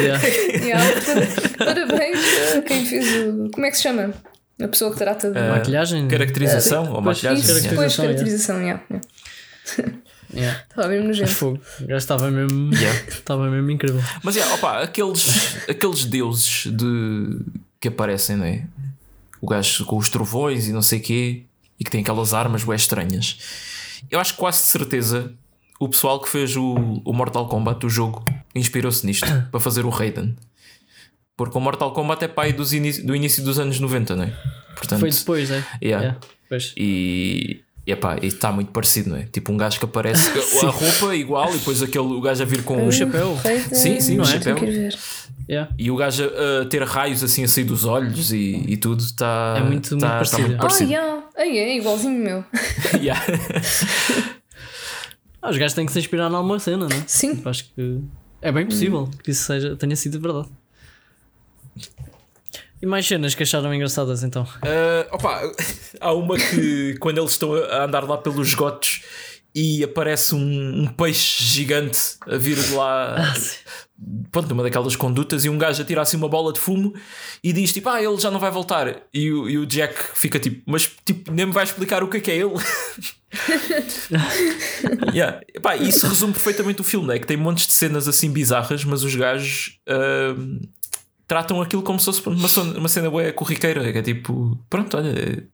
[0.64, 2.18] yeah, portanto, parabéns
[2.56, 3.50] a quem fez o.
[3.50, 4.14] Como é que se chama?
[4.60, 5.38] A pessoa que trata de.
[5.38, 6.06] Uh, maquilhagem?
[6.08, 7.42] Caracterização ou maquilhagem?
[7.42, 8.82] Isso, depois caracterização, yeah.
[8.90, 9.98] yeah.
[10.34, 10.60] Yeah.
[10.68, 11.30] Estava mesmo nojento.
[11.30, 11.60] Fogo.
[11.80, 13.00] O gajo estava mesmo, Yeah.
[13.08, 14.02] estava mesmo incrível.
[14.22, 17.40] Mas yeah, opa, aqueles, aqueles deuses de,
[17.80, 18.66] que aparecem, não é?
[19.40, 21.42] O gajo com os trovões e não sei o quê,
[21.78, 23.38] e que tem aquelas armas bem estranhas.
[24.10, 25.32] Eu acho quase de certeza
[25.80, 29.90] o pessoal que fez o, o Mortal Kombat, o jogo, inspirou-se nisto para fazer o
[29.90, 30.36] Raiden.
[31.36, 34.32] Porque o Mortal Kombat é pai dos inici- do início dos anos 90, não é?
[34.76, 35.64] Portanto, Foi depois, é?
[35.82, 36.16] Yeah.
[36.48, 36.72] Pois.
[36.76, 39.24] E e epá, e está muito parecido, não é?
[39.24, 40.28] Tipo um gajo que aparece
[40.64, 43.36] a roupa igual e depois aquele, o gajo a vir com O chapéu.
[43.36, 44.30] Feita- Sim, sim, não o é?
[44.30, 44.56] chapéu.
[45.46, 45.70] Yeah.
[45.78, 49.00] E o gajo a, a ter raios assim a sair dos olhos e, e tudo
[49.02, 50.42] está É muito- muito tá, tá parecido.
[50.48, 50.90] muito Ah, parecido.
[50.90, 51.22] yeah.
[51.36, 52.44] Aí é igualzinho o meu.
[53.02, 53.22] Yeah.
[55.42, 57.02] Ah, os gajos têm que se inspirar em alguma cena, não é?
[57.06, 57.34] Sim.
[57.36, 58.00] Tipo, Acho que
[58.40, 60.48] é bem possível que isso seja, tenha sido verdade.
[62.84, 64.46] E mais cenas que acharam engraçadas então?
[64.60, 65.40] Ah, opa,
[65.98, 69.00] há uma que quando eles estão a andar lá pelos esgotos
[69.54, 73.32] e aparece um, um peixe gigante a vir de lá Ah,
[74.30, 76.92] pronto, numa daquelas condutas e um gajo a tirar assim uma bola de fumo
[77.42, 79.00] e diz tipo, ah, ele já não vai voltar.
[79.14, 82.18] E o, e o Jack fica tipo, mas tipo, nem me vai explicar o que
[82.18, 82.52] é que é ele.
[85.14, 85.40] yeah.
[85.54, 87.18] Epá, isso resume perfeitamente o filme, né?
[87.18, 90.60] que tem montes de cenas assim bizarras, mas os gajos ahm,
[91.26, 94.96] tratam aquilo como se fosse uma, cena- uma cena boa corriqueira, que é tipo, pronto,
[94.96, 95.46] olha.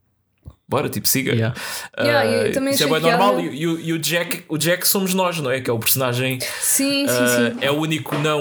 [0.68, 1.32] Bora, tipo, siga.
[1.32, 1.52] Yeah.
[1.96, 3.40] Ah, Yeah, eu também isso é bem normal.
[3.40, 5.60] E, e o- e o Jack, o Jack somos nós, não é?
[5.60, 7.58] Que é o personagem Sim, sim, Uh, sim.
[7.60, 8.40] é o único não,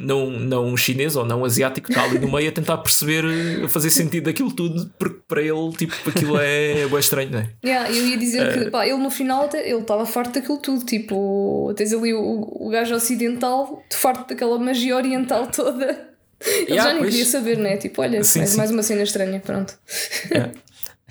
[0.00, 3.26] não, não chinês ou não asiático que está ali no meio a tentar perceber,
[3.62, 7.50] a fazer sentido daquilo tudo, porque para ele tipo, aquilo é bem estranho, não é?
[7.62, 10.82] Yeah, eu ia dizer Eh, que pá, ele no final ele estava farto daquilo tudo.
[10.82, 16.15] Tipo, tens ali o, o gajo ocidental farto daquela magia oriental toda.
[16.44, 17.10] Ele Yeah, já nem pois.
[17.14, 17.76] queria saber, né?
[17.76, 18.56] Tipo, olha, Sim, mais, sim.
[18.58, 19.74] mais uma cena estranha, pronto.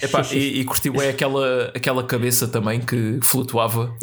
[0.01, 3.95] Epá, e, e curtiu é aquela, aquela cabeça também que flutuava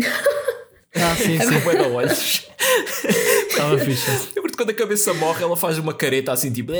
[0.94, 1.58] Ah, sim, com sim.
[1.60, 2.46] bué de olhos.
[3.48, 4.28] Estava fixe.
[4.36, 6.72] Eu curto quando a cabeça morre, ela faz uma careta assim tipo.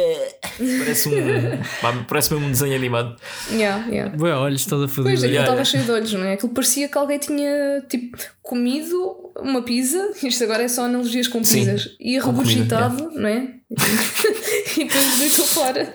[0.78, 2.04] Parece um.
[2.06, 3.16] Parece mesmo um desenho animado.
[3.50, 4.14] Yeah, yeah.
[4.16, 5.12] Boa, olhos toda Pois, fodida.
[5.14, 5.64] aquilo Yeah, estava yeah.
[5.70, 6.32] cheio de olhos, não é?
[6.34, 11.42] Aquilo parecia que alguém tinha tipo comido uma pizza, isto agora é só analogias com
[11.42, 12.42] Sim, pizzas, e com comida,
[12.76, 13.48] regurgitado, não é?
[14.78, 15.94] e depois deitou fora.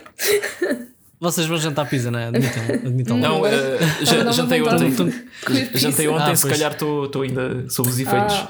[1.19, 2.27] Vocês vão jantar pizza, não é?
[2.27, 2.63] Admitam.
[2.85, 3.17] Admitam.
[3.17, 3.41] Não,
[4.05, 4.93] ja- dar jantei ontem.
[5.73, 8.35] Jantei ontem, Ah, se calhar estou ainda sob os efeitos.
[8.35, 8.49] Ah.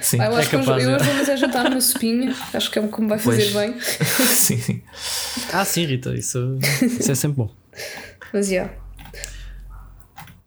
[0.00, 0.20] Sim.
[0.20, 0.96] Ah, eu acho que capaz, hoje, é.
[0.96, 3.50] hoje vou mas é jantar uma sopinha, acho que é o que me vai fazer
[3.52, 3.54] Pois.
[3.70, 3.80] bem.
[4.36, 4.82] sim, sim.
[5.52, 7.50] Ah, sim, Rita, isso, isso é sempre bom.
[8.32, 8.70] Mas já.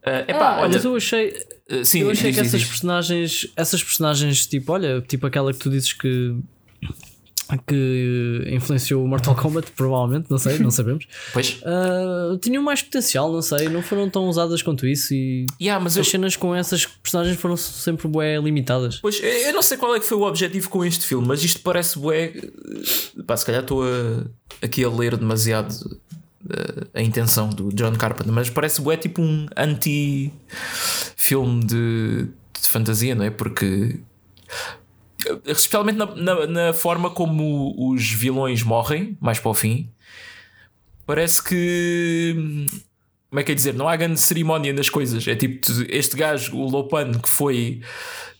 [0.05, 1.33] Eh, epá, Ah, olha, Mas eu achei,
[1.69, 2.69] eh, sim, eu achei diz, que diz, essas diz.
[2.69, 6.35] personagens, essas personagens, tipo, olha, tipo aquela que tu dizes que
[7.57, 11.05] que influenciou o Mortal Kombat, provavelmente, não sei, não sabemos.
[11.33, 11.59] Pois.
[11.63, 15.95] Ah, tinham mais potencial, não sei, não foram tão usadas quanto isso e Yeah, mas
[15.95, 18.97] eu, as cenas com essas personagens foram sempre bué limitadas.
[19.01, 21.43] pois, eu eu não sei qual é que foi o objetivo com este filme, mas
[21.43, 22.33] isto parece bué.
[22.35, 22.51] eh,
[23.25, 23.83] Pá, se calhar estou
[24.61, 25.99] aqui a ler demasiado
[26.49, 32.23] eh, a intenção do John Carpenter, mas parece bué tipo um anti-filme de,
[32.59, 33.29] de fantasia, não é?
[33.29, 33.99] Porque.
[35.25, 39.89] Eh, Especialmente na, na, na forma como os vilões morrem, mais para o fim,
[41.05, 42.35] parece que.
[43.31, 43.73] Como é que é dizer?
[43.73, 45.25] Não há grande cerimónia nas coisas.
[45.25, 47.79] É tipo este gajo, o Lopan, que foi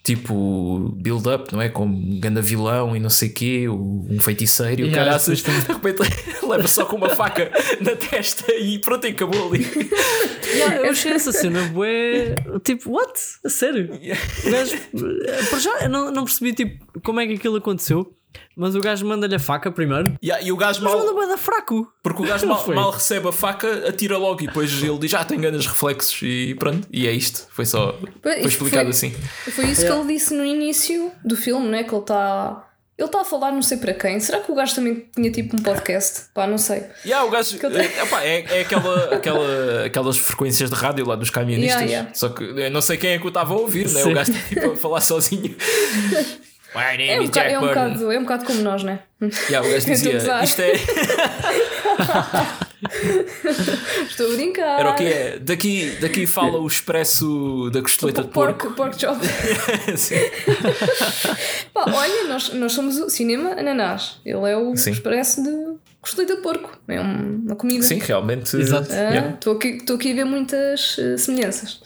[0.04, 1.70] tipo build-up, não é?
[1.70, 5.06] Como um grande vilão e não sei o quê, o- um feiticeiro e o Yeah,
[5.06, 6.00] caraças, de repente
[6.46, 7.50] leva só com uma faca
[7.80, 9.66] na testa e pronto, e acabou ali.
[10.60, 12.36] Não, eu achei essa cena bué.
[12.62, 13.14] Tipo, what?
[13.46, 13.92] A sério?
[13.94, 14.76] O gajo.
[15.50, 18.14] Para já, eu não, não percebi tipo, como é que aquilo aconteceu.
[18.56, 20.18] Mas o gajo manda-lhe a faca primeiro.
[20.24, 21.00] Yeah, e o gajo Mas mal.
[21.02, 21.88] manda bué da fraco.
[22.04, 25.24] Porque o gajo mal, mal recebe a faca, atira logo e depois ele diz: Ah,
[25.24, 26.88] tem grandes reflexos e pronto.
[26.92, 27.48] E é isto.
[27.52, 27.98] Foi só.
[28.22, 29.12] Foi explicado foi- assim.
[29.52, 31.84] Foi isso que ele disse no início do filme, não é?
[31.84, 32.68] Que ele está.
[32.98, 34.20] Ele está a falar não sei para quem.
[34.20, 36.26] Será que o gajo também tinha tipo um podcast?
[36.36, 36.84] Pá, não sei.
[37.04, 41.08] Yeah, o gajo, Que eu tenho- é, é, é aquela, aquela, aquelas frequências de rádio
[41.08, 41.82] lá dos camionistas.
[41.82, 42.14] Yeah, yeah.
[42.14, 44.04] Só que eu não sei quem é que eu estava a ouvir, né?
[44.06, 45.56] O gajo está tipo, a falar sozinho.
[46.74, 47.74] My name É um, is bocado, Jack é, um Burton.
[47.90, 49.00] bocado, é um bocado como nós, não é?
[49.50, 50.44] Yeah, o gajo estou dizia.
[50.44, 50.72] Isto é.
[54.10, 54.80] Estou a brincar.
[54.80, 55.38] Era o que é?
[55.40, 58.72] Daqui, daqui fala o expresso da costeleta de porco.
[58.72, 59.20] Pork chop.
[61.74, 64.20] Pá, olha, nós, nós somos o cinema ananás.
[64.26, 64.92] Ele é o Sim.
[64.92, 66.76] expresso de costeleta de porco.
[66.88, 67.84] É um- uma comida.
[67.84, 68.56] Sim, realmente.
[68.58, 68.92] Exato.
[68.92, 69.30] Ah, yeah.
[69.36, 71.82] Estou aqui, estou aqui a ver muitas eh, semelhanças.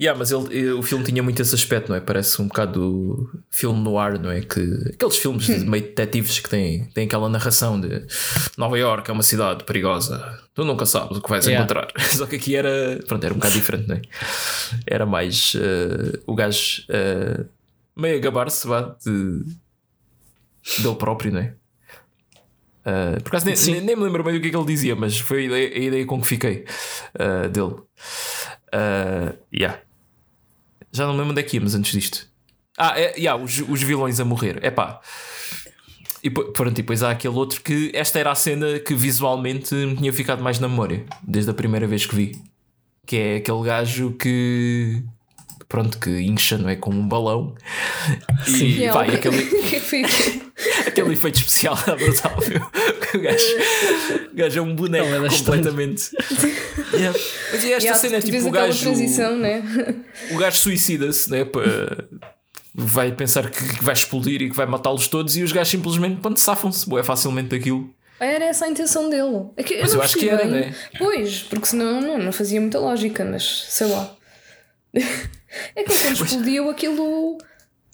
[0.00, 2.00] Yeah, mas ele, eh, o filme tinha muito esse aspecto, não é?
[2.00, 4.40] Parece um bocado filme no ar, não é?
[4.40, 4.60] Que,
[4.94, 8.06] aqueles filmes de meio detetives que têm, têm aquela narração de
[8.56, 11.62] Nova York é uma cidade perigosa, tu nunca sabes o que vais Yeah.
[11.62, 11.92] encontrar.
[12.10, 14.02] Só que aqui era, pronto, era um bocado diferente, não é?
[14.86, 17.44] Era mais eh, o gajo eh,
[17.94, 19.44] meio a gabar-se vá, de,
[20.82, 21.54] dele próprio, não é?
[22.80, 24.96] Uh, por acaso nem, nem, nem me lembro bem do que é que ele dizia,
[24.96, 26.64] mas foi a ideia, a ideia com que fiquei
[27.14, 27.74] uh, dele.
[28.72, 29.78] Uh, yeah.
[30.92, 32.28] Já não lembro onde é que íamos antes disto.
[32.76, 34.58] Ah, é, yeah, os, os vilões a morrer.
[34.62, 35.00] É pá.
[36.22, 39.96] E pronto, e depois há aquele outro que esta era a cena que visualmente me
[39.96, 42.42] tinha ficado mais na memória, desde a primeira vez que vi.
[43.06, 45.02] Que é aquele gajo que.
[45.70, 46.74] Pronto, que incha, não é?
[46.74, 47.54] Com um balão.
[48.48, 50.42] E, é pá, aquele, o que é aquilo?
[50.84, 52.60] aquele efeito especial é brutal, meu.
[53.00, 53.46] Que O gajo,
[54.32, 56.10] o gajo é um boneco Não, é da completamente.
[56.92, 57.18] Yeah.
[57.52, 58.80] Mas e esta há- cena é tipo o gajo.
[58.82, 59.62] transição, né?
[60.32, 61.44] O gajo suicida-se, né?
[61.44, 62.04] Para...
[62.74, 66.38] Vai pensar que vai explodir e que vai matá-los todos e os gajos simplesmente pronto,
[66.40, 67.88] safam-se bué, facilmente daquilo.
[68.18, 69.46] Era essa a intenção dele.
[69.56, 70.50] É que Mas não eu acho que era, bem.
[70.50, 70.74] né?
[70.98, 74.14] Pois, porque senão não, não fazia muita lógica, mas sei lá.
[75.74, 77.38] É que quando explodiu aquilo.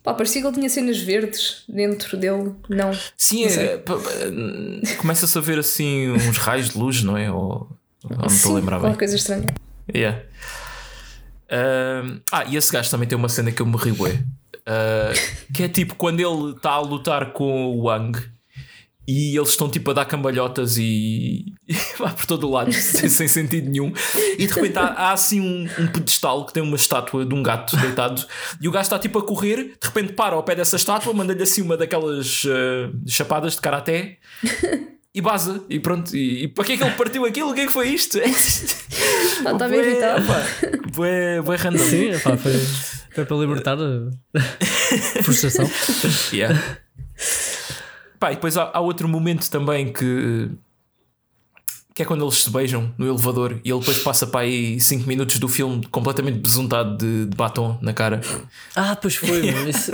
[0.03, 2.55] Pá, parecia que ele tinha cenas verdes dentro dele.
[2.69, 2.93] Não.
[3.17, 7.31] Sim, Não é, começa-se a ver assim uns raios de luz, não é?
[7.31, 7.69] Ou,
[8.05, 8.87] ou não estou a lembrar bem.
[8.87, 9.47] qualquer coisa estranha.
[9.93, 10.23] Yeah.
[11.51, 14.23] Ahm, ah, e esse gajo também tem uma cena que eu me rio bué.
[14.65, 15.13] Ah,
[15.55, 18.19] que é tipo quando ele está a lutar com o Wang
[19.07, 23.09] e eles estão tipo a dar cambalhotas e, e vá por todo o lado sem,
[23.09, 23.93] sem sentido nenhum.
[24.39, 27.43] E de repente há, há assim um, um pedestal que tem uma estátua de um
[27.43, 28.25] gato deitado
[28.61, 31.43] e o gajo está tipo a correr, de repente para ao pé dessa estátua, manda-lhe
[31.43, 34.19] assim uma daquelas ah, chapadas de karaté.
[35.15, 36.15] E baza, e pronto.
[36.15, 37.51] E, e para que é que ele partiu aquilo?
[37.51, 38.19] O que é que foi isto?
[39.45, 40.25] Ah, estava Bué, irritado.
[40.27, 40.43] pá,
[40.95, 41.79] Bué, bué random.
[41.79, 42.53] Sim, epá, foi,
[43.15, 45.71] foi para libertar a frustração.
[46.33, 46.59] Yeah.
[48.19, 50.51] Pá, e depois há, há outro momento também que
[51.95, 55.09] que é quando eles se beijam no elevador e ele depois passa para aí 5
[55.09, 58.21] minutos do filme completamente besuntado de, de batom na cara.
[58.75, 59.67] Ah, pois foi, mano.
[59.71, 59.93] Isso,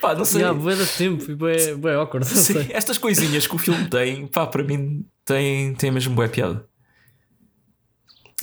[0.00, 0.40] Pá, não sei.
[0.40, 2.26] yeah, de tempo e bué, bué awkward.
[2.26, 2.68] não Sim, sei.
[2.70, 6.64] estas coisinhas que o filme tem, pá, para mim tem, tem mesmo boa piada.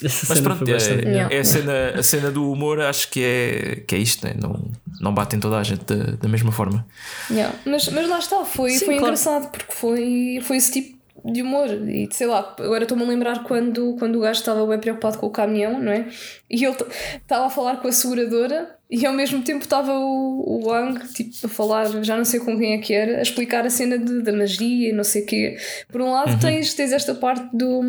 [0.03, 3.95] Essa Mas pronto, é, é a, cena, a cena do humor, acho que é, que
[3.95, 4.35] é isto, né?
[4.37, 6.85] não, não batem toda a gente da, da mesma forma.
[7.31, 7.55] Yeah.
[7.65, 9.03] Mas, mas lá está, foi, Sim, foi claro.
[9.03, 10.94] engraçado porque foi, foi esse tipo
[11.25, 11.67] de humor.
[11.87, 15.25] E sei lá, agora estou-me a lembrar quando, quando o gajo estava bem preocupado com
[15.25, 16.07] o caminhão, não é?
[16.49, 16.75] E ele
[17.15, 21.47] estava a falar com a seguradora e ao mesmo tempo estava o, o Wang tipo,
[21.47, 24.21] a falar, já não sei com quem é que era, a explicar a cena de,
[24.21, 25.57] da magia e não sei o quê.
[25.91, 27.81] Por um lado, tens, tens esta parte do,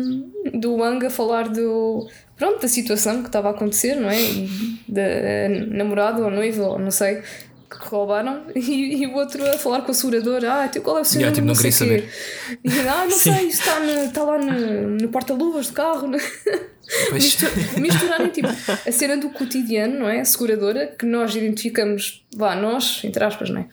[0.53, 2.09] do Wang a falar do.
[2.35, 4.21] Pronto, da situação que estava a acontecer, não é?
[4.21, 7.23] E da eh, namorada ou noiva, ou não sei,
[7.69, 11.01] que roubaram, e, e o outro a falar com a seguradora: Ah, teu- qual é
[11.01, 11.55] o seu Yeah, número?
[11.55, 12.59] tipo, não não sei queria quê.
[12.63, 13.33] E, ah, não Sim.
[13.33, 16.09] sei, isso está, no- está lá no, no porta-luvas do carro.
[17.11, 20.21] Mistur- misturarem tipo a cena do cotidiano, não é?
[20.21, 23.67] A seguradora, que nós identificamos, vá, nós, entre aspas, não é?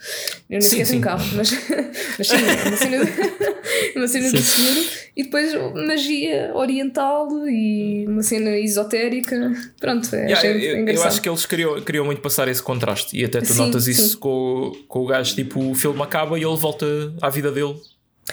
[0.50, 0.90] Eu Sim, sequer sim.
[0.92, 1.50] tenho carro, mas,
[2.18, 3.12] mas sim, é uma cena, de-
[3.96, 4.85] uma cena do seguro
[5.16, 5.53] e depois
[5.87, 9.53] magia oriental e uma cena esotérica.
[9.81, 13.24] Pronto, é, Yeah, eu, eu acho que eles queriam, queriam muito passar esse contraste e
[13.24, 13.92] até tu Sim, notas sim.
[13.92, 16.87] isso com, o- com o gajo, tipo, o filme acaba e ele volta
[17.22, 17.74] à vida dele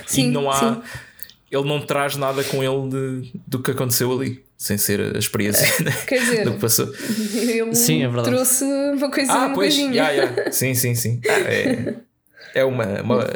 [0.08, 0.82] Sim, e não há sim.
[1.52, 5.66] ele não traz nada com ele de, do que aconteceu ali, sem ser a experiência
[5.84, 6.86] né, Quer dizer, do que passou.
[7.34, 8.30] ele Sim, é verdade.
[8.30, 9.92] trouxe uma coisa, Ah, uma pois, coisinha.
[9.92, 10.52] yeah, yeah.
[10.54, 11.20] sim, sim, sim.
[11.28, 11.96] Ah, é,
[12.54, 13.28] é uma, uma,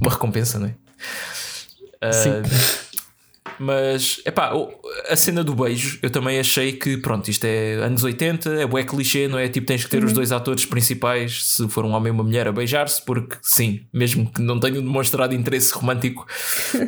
[0.00, 0.74] uma recompensa, não é?
[2.00, 2.30] Ah, Sim.
[3.56, 4.52] Mas, epá,
[5.08, 8.82] a cena do beijo, eu também achei que, pronto, isto é anos 80, é bué
[8.82, 9.48] clichê, não é?
[9.48, 12.48] Tipo, tens que ter os dois atores principais, se for um homem e uma mulher,
[12.48, 16.26] a beijar-se, porque sim, mesmo que não tenham demonstrado interesse romântico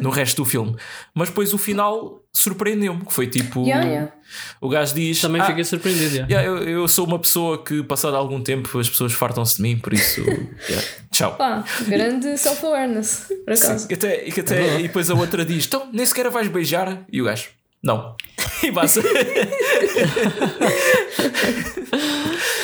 [0.01, 0.75] no resto do filme.
[1.14, 4.12] Mas depois o final surpreendeu-me, que foi tipo, Yeah, yeah.
[4.61, 5.20] o gajo diz...
[5.20, 6.14] Também "Ah, fiquei surpreendido.
[6.16, 6.29] yeah.
[6.29, 9.79] Yeah, eu, eu sou uma pessoa que, passado algum tempo, as pessoas fartam-se de mim,
[9.79, 10.20] por isso,
[10.68, 11.35] yeah, tchau.
[11.37, 13.79] Pá, grande self-awareness, por acaso.
[13.81, 16.49] Sim, que até, e, que até, e depois a outra diz: Então, nem sequer vais
[16.49, 17.05] beijar?
[17.11, 17.49] E o gajo:
[17.83, 18.16] Não.
[18.62, 19.03] E passa.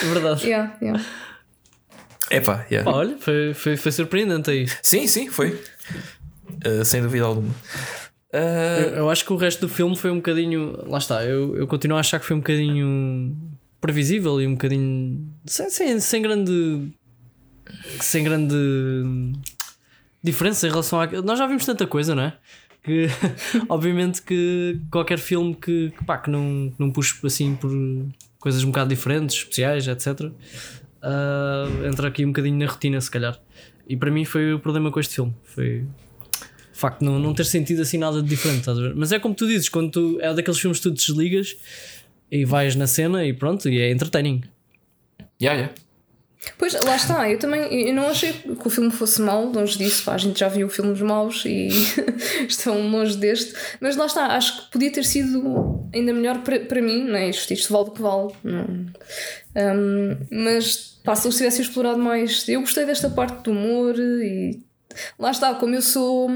[0.03, 0.47] Verdade.
[0.47, 1.05] Yeah, yeah.
[2.31, 2.91] Epá, yeah.
[2.91, 4.67] Olha, foi, foi, foi surpreendente aí.
[4.83, 5.61] Sim, sim, foi.
[6.67, 7.55] Uh, sem dúvida alguma.
[8.33, 10.79] Uh, Eu, eu acho que o resto do filme foi um bocadinho.
[10.87, 13.37] Lá está, eu, eu continuo a achar que foi um bocadinho
[13.81, 15.29] previsível e um bocadinho.
[15.45, 16.89] sem, sem, sem grande.
[18.01, 18.55] sem grande
[20.23, 21.07] diferença em relação a.
[21.23, 22.37] Nós já vimos tanta coisa, não é?
[22.83, 23.07] Que
[23.69, 27.71] obviamente que qualquer filme que, que, pá, que não, não puxe assim por
[28.39, 30.33] coisas um bocado diferentes, especiais, etc.
[31.03, 33.39] ah, entra aqui um bocadinho na rotina, se calhar.
[33.87, 35.35] E para mim foi o problema com este filme.
[35.45, 35.85] Foi
[36.83, 38.95] facto de não, não ter sentido assim nada de diferente, estás a ver?
[38.95, 41.57] Mas é como tu dizes, quando tu é daqueles filmes que tu desligas
[42.31, 44.43] e vais na cena e pronto, e é entertaining.
[45.41, 45.75] Yeah, yeah.
[46.59, 50.05] Pois, lá está, eu também eu não achei que o filme fosse mau, longe disso,
[50.05, 51.69] pá, a gente já viu filmes maus e
[52.49, 56.83] estão longe deste, mas lá está, acho que podia ter sido ainda melhor para, para
[56.83, 57.31] mim, não é?
[57.31, 58.65] Isto, isto vale o que vale, não.
[59.55, 64.61] Um, mas pá, se eles tivessem explorado mais, eu gostei desta parte do humor e
[65.19, 66.31] lá está, como eu sou,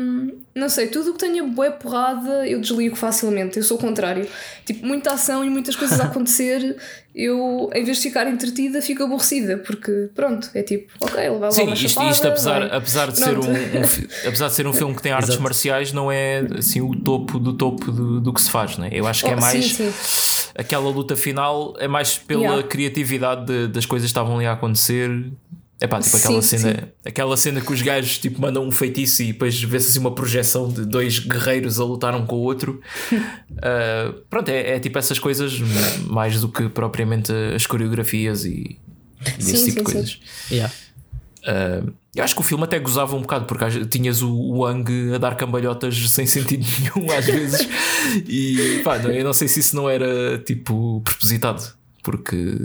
[0.55, 4.27] não sei, tudo o que tenha boa porrada eu desligo facilmente, eu sou o contrário,
[4.65, 6.77] tipo, muita ação e muitas coisas a acontecer,
[7.15, 11.41] eu em vez de ficar entretida, fico aborrecida, porque pronto, é tipo, ok, ele vai
[11.41, 12.77] lá Sim, uma isto, chapada, isto apesar, vai.
[12.77, 13.83] apesar, de ser um, um
[14.29, 15.43] apesar de ser um filme que tem artes Exato.
[15.43, 18.89] marciais, não é assim o topo do topo do, do que se faz, né?
[18.93, 20.51] Eu acho que é Oh, mais sim, sim.
[20.55, 22.63] aquela luta final, é mais pela Yeah.
[22.69, 25.11] criatividade de- das coisas que estavam ali a acontecer.
[25.79, 26.59] É pá, tipo Sim, aquela sim.
[26.59, 30.15] cena, aquela cena que os gajos tipo, mandam um feitiço e depois vê-se assim uma
[30.15, 32.81] projeção de dois guerreiros a lutar um com o outro.
[33.63, 35.59] Ah, pronto, é, é tipo essas coisas
[36.07, 38.79] mais do que propriamente as coreografias e,
[39.39, 40.21] e Sim, esse tipo sim, de coisas.
[40.51, 40.75] Yeah.
[41.43, 45.19] Uh, eu acho que o filme até gozava um bocado porque tinhas o, Wang a
[45.19, 47.69] dar cambalhotas sem sentido nenhum às vezes
[48.27, 51.63] e pá, eu não sei se isso não era tipo propositado
[52.03, 52.59] porque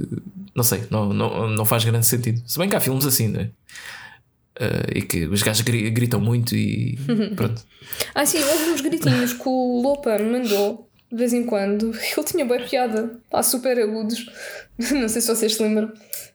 [0.56, 2.42] não sei, não, não, não faz grande sentido.
[2.46, 3.50] Se bem que há filmes assim, né?
[4.60, 6.98] Uh, e que os gajos gri- gritam muito e
[7.36, 7.64] pronto.
[8.14, 11.92] Ah, sim, houve uns gritinhos que o Lopa me mandou de vez em quando.
[11.96, 14.26] Ele tinha boa piada, pá, super agudos.
[14.92, 15.92] Não sei se vocês se lembram.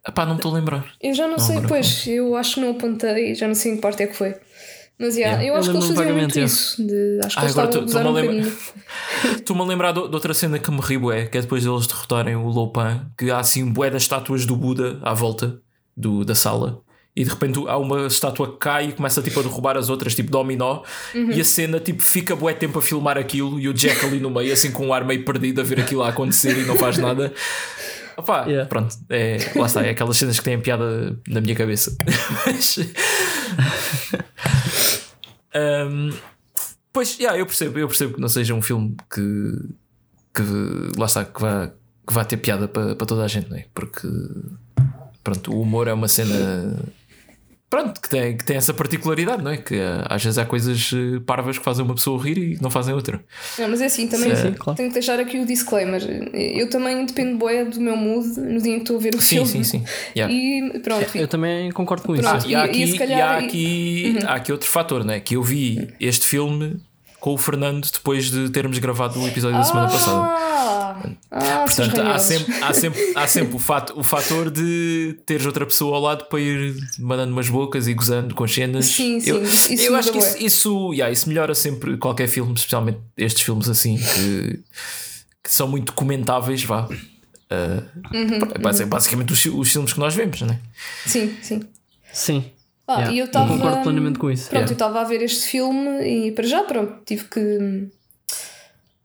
[0.07, 0.93] Epá, não estou a lembrar.
[1.03, 1.69] Eu já não, Não sei, lembro.
[1.69, 4.37] pois, eu acho que não apontei, já não sei em que parte é que foi.
[4.99, 5.45] Mas yeah, Yeah.
[5.45, 6.87] eu Eu acho que eles faziam muito isso.
[6.87, 9.33] De, acho que Ah, eles agora estavam a tu- gozar um.
[9.37, 11.87] Estou-me a lembrar de, de outra cena que me ri bué, que é depois deles
[11.87, 15.59] derrotarem o Lopan, que há assim bué das estátuas do Buda à volta
[15.97, 16.81] do, da sala.
[17.15, 20.15] E de repente há uma estátua que cai e começa tipo a derrubar as outras,
[20.15, 20.83] tipo dominó.
[21.15, 21.31] Uhum.
[21.31, 24.31] E a cena tipo fica bué tempo a filmar aquilo e o Jack ali no
[24.31, 26.99] meio, assim com um ar meio perdido a ver aquilo a acontecer e não faz
[26.99, 27.33] nada.
[28.19, 28.67] Opá, Yeah.
[28.67, 31.95] pronto, é, lá está, é aquelas cenas que têm piada na minha cabeça.
[32.47, 32.79] Mas-
[35.57, 36.11] Um,
[36.93, 39.23] pois, yeah, eu percebo, eu percebo que não seja um filme que,
[40.35, 40.43] que
[40.99, 41.69] lá está, que vá,
[42.07, 43.67] que vá ter piada para para toda a gente, não é?
[43.75, 44.09] Porque
[45.25, 46.79] pronto, o humor é uma cena
[47.69, 49.57] pronto, que tem, que tem essa particularidade, não é?
[49.57, 52.71] Que ah, às vezes há coisas eh, parvas que fazem uma pessoa rir e não
[52.71, 53.23] fazem outra.
[53.59, 54.77] Não, mas é assim, também Sim, sim, claro.
[54.77, 56.03] tenho que deixar aqui o disclaimer.
[56.33, 59.21] Eu também dependo boé do meu mood no dia em que estou a ver o
[59.21, 59.49] Sim, filme.
[59.51, 59.85] sim, sim.
[60.17, 60.33] Yeah.
[60.35, 62.23] E pronto, Eu também concordo com isso.
[62.29, 62.49] Pronto.
[62.49, 65.13] E há E- e aqui, se calhar- e há aqui, há aqui outro fator, não
[65.15, 65.21] é?
[65.21, 66.77] Que eu vi este filme
[67.19, 70.76] com o Fernando depois de termos gravado o episódio da semana passada.
[71.31, 75.65] Ah, Portanto, há sempre, há sempre, há sempre o, fato, o fator de teres outra
[75.67, 78.87] pessoa ao lado para ir mandando umas bocas e gozando com as cenas.
[78.87, 82.55] Sim, sim, Eu, isso eu acho que isso, isso, yeah, isso melhora sempre qualquer filme,
[82.55, 84.61] especialmente estes filmes assim que,
[85.43, 86.63] que são muito comentáveis.
[86.65, 86.87] Vá.
[86.89, 87.83] Uh,
[88.13, 90.59] Uhum, basi- basicamente os, os filmes que nós vemos, não é?
[91.07, 91.61] Sim, sim.
[92.13, 92.45] Sim.
[92.89, 93.13] Ah, Yeah.
[93.15, 93.49] e eu estava.
[93.53, 94.49] concordo plenamente com isso.
[94.49, 94.71] Pronto, Yeah.
[94.71, 95.89] eu estava a ver este filme
[96.29, 97.89] e para já, pronto, tive que.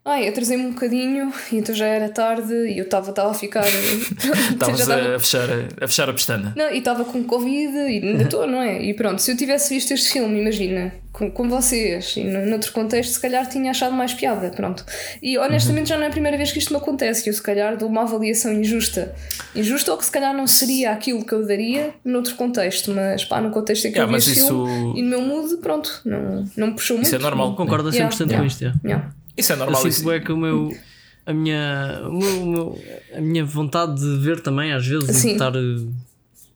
[0.03, 3.63] Ai, atrasei-me um bocadinho e então já era tarde e eu estava a ficar.
[4.51, 5.47] Estavas a fechar
[5.79, 6.53] a, fechar a pestana.
[6.57, 8.81] Não, e estava com Covid e ainda estou, não é?
[8.83, 12.71] E pronto, se eu tivesse visto este filme, imagina, com, com vocês e no, noutro
[12.73, 14.83] contexto, se calhar tinha achado mais piada, pronto.
[15.21, 17.41] E honestamente já não é a primeira vez que isto me acontece, que eu se
[17.43, 19.13] calhar dou uma avaliação injusta.
[19.55, 23.39] Injusta ou que se calhar não seria aquilo que eu daria noutro contexto, mas pá,
[23.39, 26.01] no contexto em que Yeah, eu vi este isso- filme e no meu mood, pronto,
[26.03, 27.05] não, não me puxou muito.
[27.05, 27.55] Isso é normal.
[27.55, 28.47] Concordo a 100% Yeah, com yeah.
[28.47, 28.61] isto.
[28.63, 28.79] yeah.
[28.83, 29.20] Yeah.
[29.37, 29.81] Isso é Eu normal.
[29.81, 30.77] sinto Isso, é que o meu,
[31.25, 35.11] a, minha, o meu- o meu- a minha vontade de ver também, às vezes, e
[35.13, 35.31] de Sim.
[35.33, 35.55] estar.
[35.55, 35.87] eh,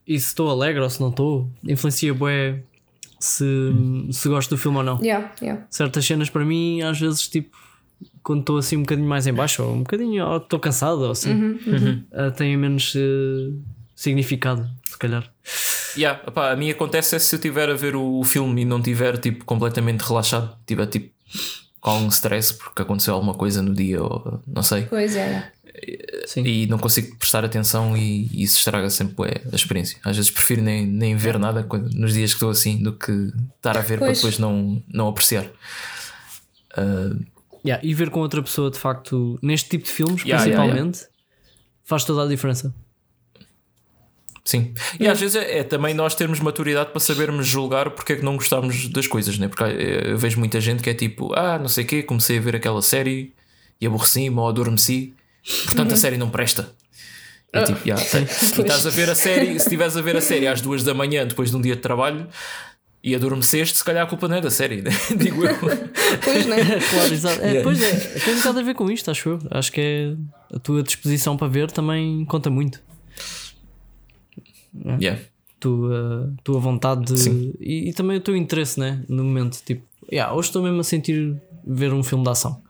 [0.07, 2.61] E se estou alegre ou se não estou, influencia bué
[3.19, 3.43] se,
[4.11, 4.99] se gosto do filme ou não.
[5.01, 5.65] Yeah, yeah.
[5.69, 7.57] Certas cenas para mim, às vezes, tipo,
[8.21, 11.11] quando estou assim um bocadinho mais em baixo, ou um bocadinho, ou estou cansado, ou
[11.11, 13.51] assim, Uhum, eh, têm menos eh,
[13.95, 15.27] significado, se calhar.
[15.97, 18.77] Yeah, opá, a mim acontece é se eu estiver a ver o filme e não
[18.77, 21.09] estiver tipo, completamente relaxado, estiver tipo
[21.85, 25.51] com algum stress porque aconteceu alguma coisa no dia ou não sei, Pois é.
[26.25, 26.43] Sim.
[26.43, 29.99] e não consigo prestar atenção e, e isso estraga sempre bué, a experiência.
[30.03, 33.11] Às vezes prefiro nem, nem ver nada quando- nos dias que estou assim do que
[33.57, 34.17] estar a ver para Pois.
[34.17, 35.45] depois não, não apreciar.
[36.75, 37.15] Ah,
[37.63, 41.07] Yeah, e ver com outra pessoa, de facto, neste tipo de filmes, Yeah, yeah, principalmente,
[41.83, 42.73] faz toda a diferença.
[44.45, 44.75] Sim.
[44.99, 48.23] E às vezes é, é, também nós termos maturidade para sabermos julgar porque é que
[48.23, 49.47] não gostamos das coisas, né?
[49.47, 52.37] Porque eh, eu vejo muita gente que é tipo, ah, não sei o quê, comecei
[52.37, 53.33] a ver aquela série
[53.81, 55.15] e aborreci-me ou adormeci,
[55.65, 56.71] portanto a série não presta.
[57.51, 60.45] É tipo, yeah, e estás a ver a série, se estiveres a ver a série
[60.45, 62.27] às duas da manhã depois de um dia de trabalho
[63.03, 64.91] e adormeceste, se calhar a culpa não é da série, né?
[65.17, 65.55] digo eu.
[66.23, 66.79] Pois não é?
[66.89, 67.41] claro, exato.
[67.41, 69.39] É, Pois é, tem um bocado a ver com isto, acho eu.
[69.49, 72.79] Acho que é a tua disposição para ver também conta muito.
[74.83, 74.97] É?
[75.01, 75.21] Yeah.
[75.59, 79.03] Tua, tua vontade de, e, e, também o teu interesse né?
[79.07, 79.61] no momento.
[79.65, 82.61] Tipo, yeah, hoje estou mesmo a sentir ver um filme de ação.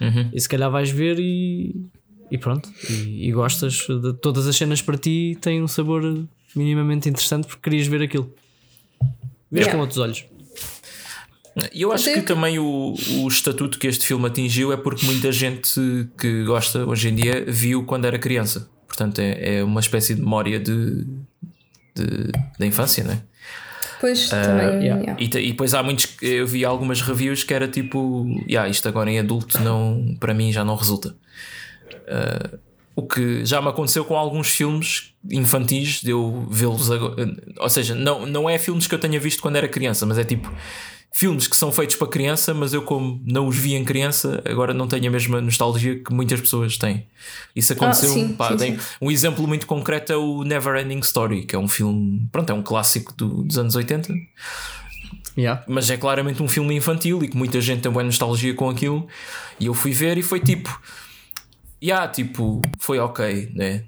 [0.00, 0.30] Uhum.
[0.32, 1.86] E se calhar vais ver e,
[2.30, 2.68] e pronto.
[2.90, 6.26] E, e, gostas de todas as cenas para ti têm um sabor
[6.56, 8.32] minimamente interessante porque querias ver aquilo.
[9.50, 9.72] Vês yeah.
[9.72, 10.24] com outros olhos.
[11.72, 15.30] E eu acho que também o, o estatuto que este filme atingiu é porque muita
[15.30, 15.70] gente
[16.18, 18.70] que gosta hoje em dia viu quando era criança.
[18.86, 21.06] Portanto, é, é uma espécie de memória de,
[21.94, 23.22] de, da infância, não é?
[24.00, 24.84] Pois, uh, também.
[24.84, 25.16] Yeah.
[25.18, 26.08] E, e, depois há muitos.
[26.20, 30.50] Eu vi algumas reviews que era tipo, yeah, isto agora em adulto não, para mim
[30.50, 31.14] já não resulta.
[31.90, 32.58] Uh,
[32.94, 37.32] o que já me aconteceu com alguns filmes infantis de eu vê-los agora.
[37.58, 40.24] Ou seja, não, não é filmes que eu tenha visto quando era criança, mas é
[40.24, 40.52] tipo
[41.14, 44.72] filmes que são feitos para criança, mas eu, como não os vi em criança, agora
[44.72, 47.06] não tenho a mesma nostalgia que muitas pessoas têm.
[47.54, 48.10] Isso aconteceu.
[48.10, 48.78] Ah, sim, pá, sim, sim.
[49.00, 52.54] Um exemplo muito concreto é o Never Ending Story, que é um filme, pronto, é
[52.54, 54.12] um clássico do, dos anos 80.
[55.36, 55.64] Yeah.
[55.68, 59.06] Mas é claramente um filme infantil e que muita gente tem boa nostalgia com aquilo.
[59.60, 60.80] E eu fui ver e foi tipo,
[61.82, 63.84] yeah, tipo, foi ok, né?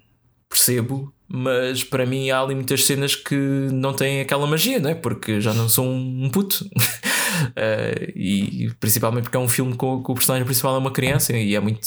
[0.48, 4.94] Percebo, mas para mim há ali muitas cenas que não têm aquela magia, né?
[4.94, 6.64] Porque já não sou um puto.
[7.48, 11.32] Uh, e principalmente porque é um filme com, com, o personagem principal é uma criança
[11.36, 11.80] e é muito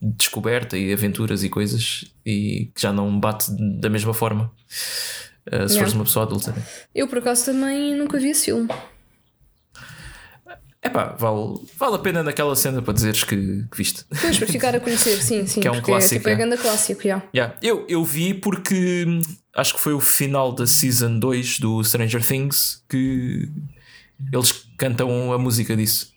[0.00, 5.52] descoberta e aventuras e coisas e que já não bate da mesma forma uh, se
[5.52, 5.78] yeah.
[5.78, 6.52] fores uma pessoa adulta.
[6.52, 6.62] Né?
[6.94, 8.68] Eu por acaso também nunca vi esse filme.
[10.80, 14.04] É pá, vale, vale a pena naquela cena para dizeres que, que viste.
[14.20, 15.60] Pois, para ficar a conhecer, sim, sim.
[15.60, 16.28] que é um clássico.
[16.28, 16.56] É, tipo, é.
[16.56, 17.24] clássico, yeah.
[17.34, 17.56] Yeah.
[17.60, 19.20] Eu, eu vi porque hum,
[19.56, 23.48] acho que foi o final da season 2 do Stranger Things que
[24.32, 26.12] eles cantam a música disso.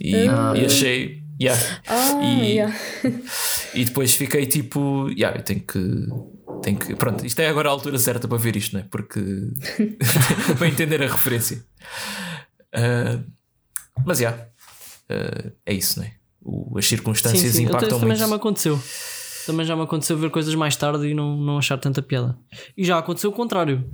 [0.00, 1.22] E, ah, e achei.
[1.40, 1.60] Yeah.
[1.86, 2.76] Ah, e, yeah.
[3.74, 5.08] e depois fiquei tipo.
[5.10, 6.06] Yeah, eu tenho que.
[6.62, 8.86] Tenho que pronto, isto é agora a altura certa para ver isto, não é?
[8.90, 9.20] Porque.
[10.58, 11.64] para entender a referência.
[12.74, 13.24] Uh,
[14.04, 14.30] mas já.
[14.30, 14.48] Yeah,
[15.10, 16.12] uh, é isso, não é?
[16.42, 17.64] O, as circunstâncias sim, sim.
[17.64, 18.00] impactam muito.
[18.00, 18.82] Também já me aconteceu.
[19.46, 22.38] Também já me aconteceu ver coisas mais tarde e não, não achar tanta piada.
[22.76, 23.90] E já aconteceu o contrário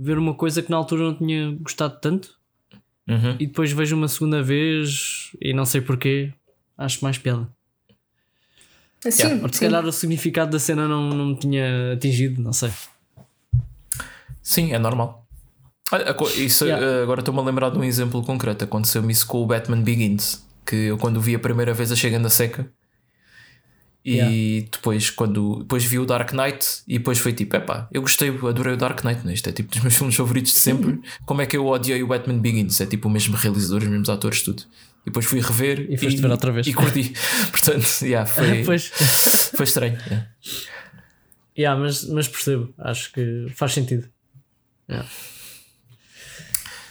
[0.00, 2.38] ver uma coisa que na altura não tinha gostado tanto
[3.06, 3.36] uhum.
[3.38, 6.32] e depois vejo uma segunda vez e não sei porquê,
[6.76, 7.46] acho mais piada.
[9.06, 9.52] Assim, yeah.
[9.52, 12.70] se calhar o significado da cena não, não me tinha atingido, não sei.
[14.42, 15.26] Sim, é normal.
[15.92, 16.84] Olha, isso, yeah.
[16.84, 18.64] Eh, agora estou-me a lembrar de um exemplo concreto.
[18.64, 20.44] Aconteceu-me isso com o Batman Begins.
[20.64, 22.70] Que eu, quando o vi a primeira vez, achei a seca.
[24.02, 24.68] E yeah.
[24.72, 28.72] depois, quando depois vi o Dark Knight, e depois foi tipo: epá, eu gostei, adorei
[28.72, 29.26] o Dark Knight.
[29.26, 29.34] Né?
[29.34, 30.92] Isto é tipo dos meus filmes favoritos de sempre.
[30.92, 31.02] Uhum.
[31.26, 32.80] Como é que eu odiei o Batman Begins?
[32.80, 34.62] É tipo o mesmo realizador, os mesmos atores, tudo.
[35.02, 36.66] E depois fui rever e, foste ver outra vez.
[36.66, 37.12] E curti.
[37.50, 38.64] Portanto, yeah, foi,
[39.54, 39.98] foi estranho.
[40.06, 40.28] Yeah.
[41.58, 44.08] Yeah, mas, mas percebo, acho que faz sentido.
[44.88, 45.08] Yeah.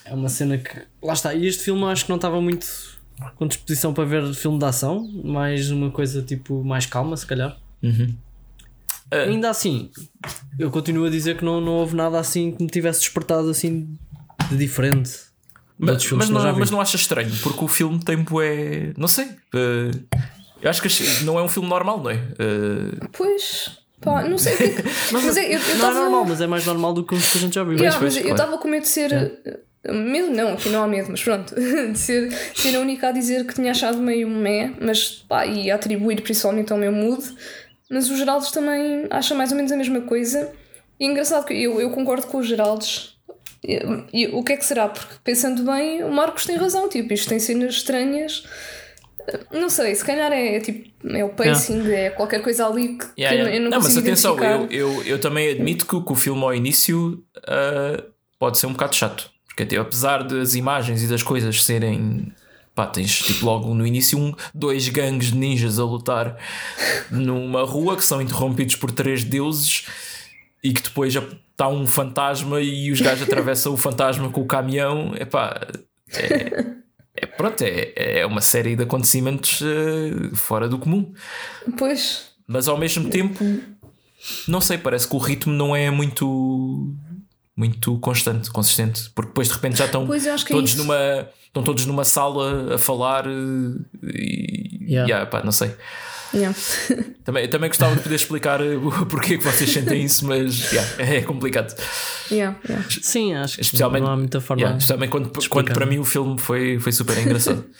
[0.06, 0.70] É uma cena que.
[1.02, 1.34] Lá está.
[1.34, 2.99] E este filme acho que não estava muito
[3.36, 7.58] com disposição para ver filme de ação, mais uma coisa tipo mais calma, se calhar.
[7.82, 8.16] Uhum.
[9.12, 9.90] Uh, Ainda assim,
[10.58, 13.98] eu continuo a dizer que não, não houve nada assim que me tivesse despertado assim
[14.50, 15.12] de diferente.
[15.78, 18.94] Mas, mas, não, mas não achas estranho, porque o filme tem bué.
[18.98, 19.26] Não sei.
[19.26, 19.92] Uh,
[20.62, 22.16] eu acho que não é um filme normal, não é?
[22.16, 23.80] Uh, pois.
[24.02, 24.84] Pá, não sei o que é que.
[25.12, 25.98] mas, mas é, eu, eu não tava...
[25.98, 27.78] é normal, mas é mais normal do que os que a gente já viu.
[27.78, 29.12] Yeah, mas, mas eu estava com medo de ser.
[29.12, 33.12] Yeah Medo não, aqui não há medo, mas pronto, de ser, ser a única a
[33.12, 37.24] dizer que tinha achado meio mé, mas pá, e atribuir principalmente ao meu mood,
[37.90, 40.52] mas o Geraldes também acha mais ou menos a mesma coisa.
[41.00, 43.18] E é engraçado que eu, eu concordo com o Geraldes.
[43.64, 43.80] E,
[44.14, 44.90] e, o que é que será?
[44.90, 48.44] Porque pensando bem, o Marcos tem razão, tipo, isto tem cenas estranhas.
[49.52, 51.98] Não sei, se calhar é, é tipo é o pacing, yeah.
[51.98, 53.56] é qualquer coisa ali que, yeah, yeah.
[53.56, 56.54] eu não, não mas atenção, eu, eu, eu também admito que, que o filme ao
[56.54, 58.04] início uh,
[58.40, 59.32] pode ser um bocado chato.
[59.66, 62.32] Tipo, apesar das imagens e das coisas serem.
[62.76, 66.38] Pá, tens tipo logo no início um, dois gangues de ninjas a lutar
[67.12, 69.86] numa rua que são interrompidos por três deuses
[70.64, 75.14] e que depois está um fantasma e os gajos atravessam o fantasma com o caminhão.
[75.16, 75.60] Epá,
[76.14, 76.74] é,
[77.18, 81.12] é, pronto, é, é uma série de acontecimentos uh, fora do comum.
[81.78, 82.30] Pois.
[82.48, 83.44] Mas ao mesmo tempo
[84.48, 86.94] não sei, parece que o ritmo não é muito
[87.60, 90.08] muito constante, consistente, porque depois de repente já estão é
[90.48, 90.78] todos isso.
[90.78, 95.08] numa estão todos numa sala a falar eh, e Yeah.
[95.08, 95.76] yeah, pá, não sei.
[96.34, 96.58] Yeah.
[97.24, 100.90] Também, também gostava de poder explicar eh, o porquê que vocês sentem isso, mas yeah,
[100.98, 101.76] é complicado.
[102.32, 102.88] Yeah, yeah.
[102.90, 104.62] Sim, acho que Especialmente, não há muita forma.
[104.62, 107.64] yeah, especialmente quando, quando para mim o filme foi, foi super engraçado.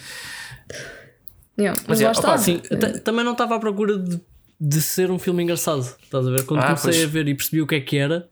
[1.58, 1.78] Yeah.
[1.88, 2.38] Mas Mas, é, lá opa, está.
[2.38, 4.22] Sim, ta- também não estava à procura de,
[4.62, 5.80] de ser um filme engraçado.
[6.04, 6.46] Estás a ver?
[6.46, 7.04] Quando Ah, comecei pois.
[7.04, 8.28] a ver e percebi o que é que era,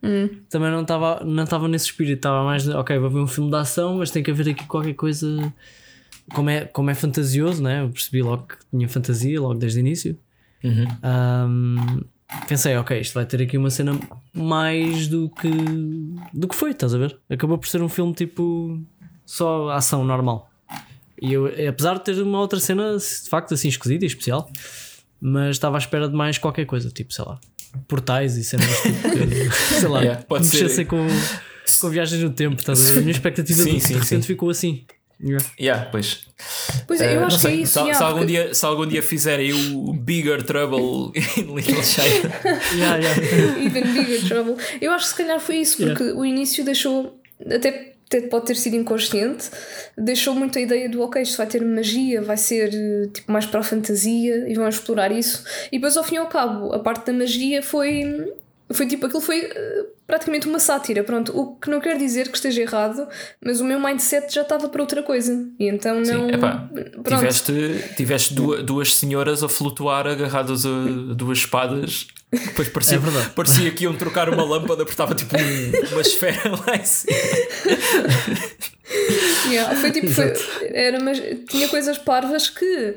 [0.49, 2.17] também não estava não estava nesse espírito.
[2.17, 4.65] Estava mais de, ok, vou ver um filme de ação, mas tem que haver aqui
[4.65, 5.53] qualquer coisa.
[6.33, 7.81] Como é, como é fantasioso, né?
[7.83, 10.19] Eu percebi logo que tinha fantasia, logo desde o início.
[10.61, 10.85] Uhum.
[11.01, 12.01] Ahm,
[12.49, 13.97] pensei, ok, isto vai ter aqui uma cena
[14.33, 15.49] mais do que
[16.33, 17.17] do que foi, estás a ver?
[17.29, 18.83] Acabou por ser um filme tipo
[19.25, 20.49] só ação normal.
[21.21, 24.51] E eu, apesar de ter uma outra cena de facto assim esquisita e especial,
[25.21, 27.39] mas estava à espera de mais qualquer coisa, tipo, sei lá,
[27.87, 29.49] portais e cenas tipo, que,
[29.79, 30.61] sei lá, Yeah, pode ser.
[30.63, 31.05] mexessem com,
[31.81, 32.97] com viagens no tempo, estás a ver?
[32.97, 34.21] A minha expectativa Sim, de, sim, de repente sim.
[34.21, 34.85] ficou assim.
[35.19, 35.45] Yeah.
[35.59, 36.27] Yeah, pois.
[36.85, 37.73] Pois é, eu Eh, acho que é isso.
[37.73, 41.83] se, yeah, se algum porque- dia, se algum dia fizerem o Bigger Trouble in Little
[41.83, 42.31] China.
[42.75, 43.21] Yeah, yeah.
[43.65, 44.55] Even bigger trouble.
[44.79, 47.19] Eu acho que se calhar foi isso, porque o início deixou,
[47.51, 47.95] até
[48.29, 49.49] pode ter sido inconsciente,
[49.97, 53.45] deixou muito a ideia do ok, isto vai ter magia, vai ser eh, tipo mais
[53.45, 55.43] para a fantasia e vão explorar isso.
[55.71, 58.33] E depois, ao fim e ao cabo, a parte da magia foi.
[58.71, 61.31] Foi tipo, aquilo foi eh, praticamente uma sátira, pronto.
[61.37, 63.07] O que não quer dizer que esteja errado,
[63.43, 65.47] mas o meu mindset já estava para outra coisa.
[65.57, 66.05] E então não.
[66.27, 67.03] Sim, epá, pronto.
[67.19, 67.53] tiveste,
[67.95, 72.07] tiveste duas, duas senhoras a flutuar agarradas a duas espadas.
[72.29, 73.29] Depois parecia, É verdade.
[73.29, 77.15] parecia que iam trocar uma lâmpada porque estava tipo um- uma esfera lá em cima.
[79.49, 80.33] Yeah, foi tipo, foi-
[80.73, 82.95] era, mas tinha coisas parvas que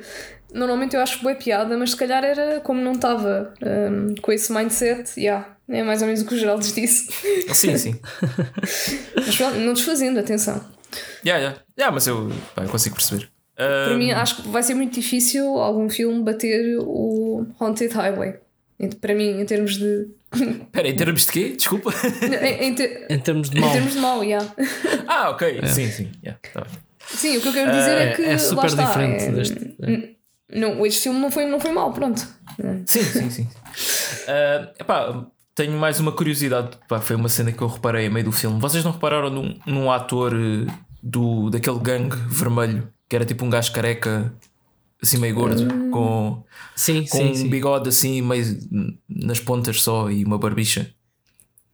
[0.53, 4.53] normalmente eu acho boa piada, mas se calhar era como não estava hum, com esse
[4.53, 7.09] mindset, yeah, é mais ou menos o que o Geraldo disse.
[7.55, 8.01] Sim, sim.
[9.17, 10.61] Mas pronto, não desfazendo, atenção.
[11.25, 11.59] Yeah, yeah.
[11.79, 13.31] Yeah, mas eu, pá, eu consigo perceber.
[13.55, 18.35] Para Ah, mim, acho que vai ser muito difícil algum filme bater o Haunted Highway.
[19.01, 20.09] Para mim, em termos de.
[20.33, 21.49] Espera, em termos de quê?
[21.57, 21.93] Desculpa.
[22.43, 23.73] em, em ter- Em termos de em mal.
[23.73, 24.55] termos de mal, yeah.
[25.07, 25.61] Ah, ok.
[25.67, 26.11] Sim, sim.
[26.25, 26.67] Yeah, tá.
[27.07, 28.23] Sim, o que eu quero dizer é, É, que.
[28.23, 29.77] é lá super está, diferente é- deste.
[29.83, 30.11] é.
[30.59, 32.27] Não, este filme não foi, não foi mal, pronto.
[32.87, 33.49] Sim, sim, sim.
[34.27, 35.27] Ah, epá,
[35.65, 36.79] tenho mais uma curiosidade.
[36.89, 38.59] Pá, foi uma cena que eu reparei a meio do filme.
[38.61, 40.67] Vocês não repararam num, num ator eh,
[41.03, 44.33] do, daquele gangue vermelho que era tipo um gajo careca,
[45.03, 46.43] assim meio gordo, com,
[46.77, 47.49] Sim, com sim, um sim.
[47.49, 48.59] bigode assim meio
[49.09, 50.91] nas pontas só e uma barbicha?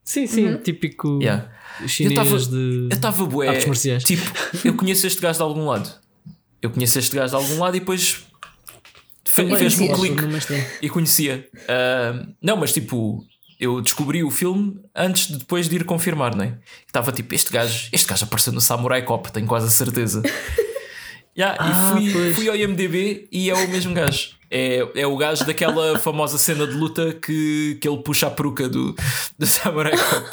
[0.02, 1.48] Sim, sim, típico Yeah.
[1.86, 2.88] chinês tava- de.
[2.90, 3.48] Eu estava bué.
[3.48, 4.02] Artes marciais.
[4.04, 4.22] Tipo,
[4.64, 5.90] eu conheço este gajo de algum lado.
[6.62, 8.24] Eu conheço este gajo de algum lado e depois
[9.24, 10.22] fez-me um clique.
[10.82, 11.46] E conhecia.
[11.68, 13.22] Ah, não, mas tipo,
[13.58, 16.58] eu descobri o filme antes de depois de ir confirmar, não é?
[16.86, 20.22] Estava tipo, este gajo, este gajo apareceu no Samurai Cop, tenho quase a certeza.
[21.38, 22.34] Yeah, Ah, e fui, pois.
[22.36, 24.30] fui ao IMDB e é o mesmo gajo.
[24.50, 28.66] É, é o gajo daquela famosa cena de luta que, que ele puxa a peruca
[28.70, 28.96] do,
[29.38, 30.26] do Samurai Cop.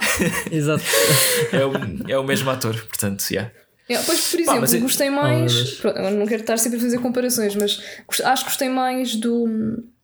[0.50, 0.82] Exato.
[1.52, 1.72] É o,
[2.12, 3.50] é o mesmo ator, portanto, yeah.
[3.90, 5.80] Yeah, pois, por Pá, exemplo, mas é- gostei Oh, meu mais.
[5.84, 7.82] Eu não quero estar sempre a fazer comparações, mas
[8.24, 9.46] acho que gostei mais do,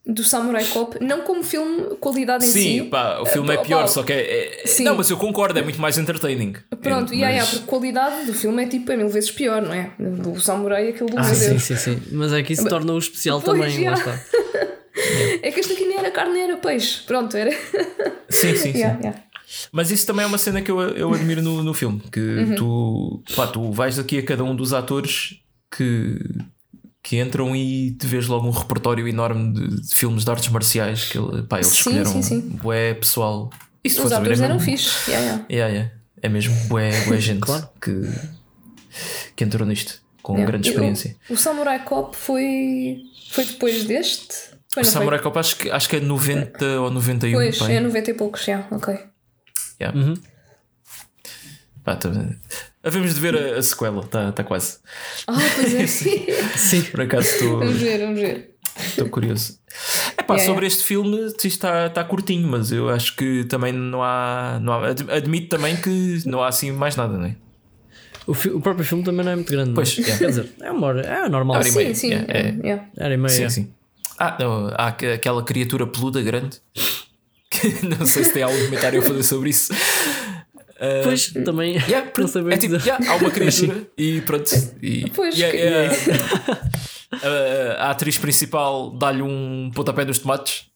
[0.07, 2.89] do Samurai Cop, não como filme, qualidade em Sim, si.
[2.91, 4.63] pá, o filme é pá, pior, pá, só que é.
[4.63, 4.85] é- Sim.
[4.85, 6.55] Não, mas eu concordo, é muito mais entertaining.
[6.83, 9.63] Pronto, É, e aí, porque a qualidade do filme é tipo é mil vezes pior,
[9.63, 9.91] não é?
[9.99, 11.63] Do Samurai, aquele do Ah, meu sim, Deus.
[11.63, 12.03] sim, sim.
[12.13, 13.91] Mas é que isso torna o especial Pois, também, já.
[13.91, 14.21] lá está.
[15.43, 17.03] É que este aqui nem era carne, nem era peixe.
[17.05, 17.51] Pronto, era.
[18.31, 18.79] Sim, sim, sim.
[18.79, 19.21] Yeah, yeah.
[19.73, 22.01] Mas isso também é uma cena que eu, eu admiro no, no filme.
[22.13, 22.55] Que Uhum.
[22.55, 25.41] tu, pá, tu vais aqui a cada um dos atores
[25.77, 26.19] que,
[27.05, 31.05] que entram e te vês logo um repertório enorme de, de filmes de artes marciais
[31.05, 32.41] que ele- pá, eles Sim, escolheram sim, sim.
[32.41, 33.51] bué pessoal.
[33.87, 35.11] Se Os atores é eram fixe.
[35.11, 35.47] Yeah, yeah.
[35.51, 35.95] Yeah, yeah.
[36.23, 37.69] É mesmo bué, bué gente Claro.
[37.81, 37.93] que,
[39.37, 40.51] que entrou nisto com Yeah.
[40.51, 41.17] grande E o- experiência.
[41.29, 44.35] O, Samurai Cop foi, foi depois deste?
[44.73, 47.33] Foi, O Samurai Cop acho que, acho que é 90 ou 91.
[47.37, 47.45] foi?
[47.47, 47.71] Pois, pá.
[47.71, 48.99] é 90 e poucos, já, ok.
[49.79, 49.99] Yeah.
[50.01, 50.15] Uhum.
[51.85, 52.11] Pá, tá-
[52.85, 54.79] Havemos de ver a, a sequela, está tá quase.
[55.27, 55.87] Ah, pois é.
[56.57, 56.83] Sim.
[56.91, 57.59] Por acaso estou.
[57.61, 58.51] vamos ver, vamos ver.
[58.79, 59.59] Estou curioso.
[60.17, 63.73] É pá, Yeah, sobre este filme isto está, está curtinho, mas eu acho que também
[63.73, 64.89] não há, não há.
[64.89, 67.37] ad- Admito também que não há assim mais nada, não é?
[68.27, 69.67] O, fi- o próprio filme também não é muito grande.
[69.71, 69.77] não é?
[69.77, 70.19] Pois, yeah.
[70.19, 71.59] Quer dizer, é uma hora, é normal.
[71.59, 72.09] Hora e Sim, meia, sim.
[72.09, 72.57] yeah, é.
[72.65, 72.87] yeah.
[73.15, 73.29] E meia.
[73.29, 73.71] Sim, sim.
[74.19, 76.61] Ah, não, há aqu- aquela criatura peluda grande.
[77.51, 79.73] Que não sei se tem algum comentário a fazer sobre isso.
[80.85, 84.51] Ah, Depois também yeah, não sei bem é tipo, yeah, há uma criatura e pronto.
[84.83, 87.27] E, Pois, a- que- é a,
[87.83, 90.67] a- a atriz principal dá-lhe um pontapé nos tomates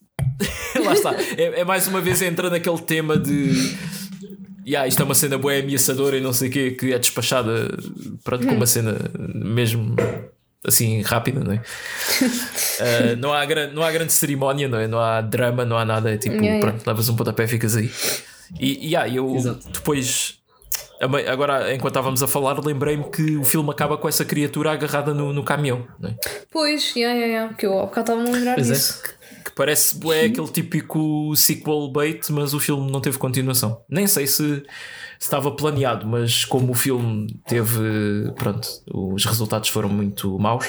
[0.84, 1.14] Lá está.
[1.36, 3.76] É, é mais uma vez entra naquele tema de.
[4.66, 7.68] Yeah, isto é uma cena boa ameaçadora e não sei o quê, que é despachada
[8.22, 8.96] pronto, com uma cena
[9.34, 9.96] mesmo
[10.64, 11.56] assim rápida, não é?
[11.56, 14.86] Uh, não, há grande, não há grande cerimónia, não é?
[14.86, 16.12] Não há drama, não há nada.
[16.12, 17.90] É tipo, Yeah, pronto, levas um pontapé e ficas aí.
[18.58, 19.68] E e, yeah, eu Exato.
[19.70, 20.38] depois.
[21.00, 25.32] Agora, enquanto estávamos a falar, lembrei-me que o filme acaba com essa criatura agarrada no,
[25.32, 26.16] no caminhão, não é?
[26.50, 28.72] Pois, yeah, yeah, yeah, que eu há bocado estava a lembrar Pois é.
[28.72, 29.00] disso.
[29.44, 33.80] que parece bué aquele típico sequel bait, mas o filme não teve continuação.
[33.88, 34.64] Nem sei se, se
[35.20, 40.66] estava planeado, mas como o filme teve, pronto, os resultados foram muito maus.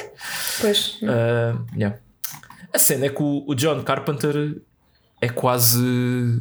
[0.62, 1.98] Pois, ah, yeah.
[2.72, 4.62] A cena é que o, o John Carpenter
[5.22, 6.40] é quase.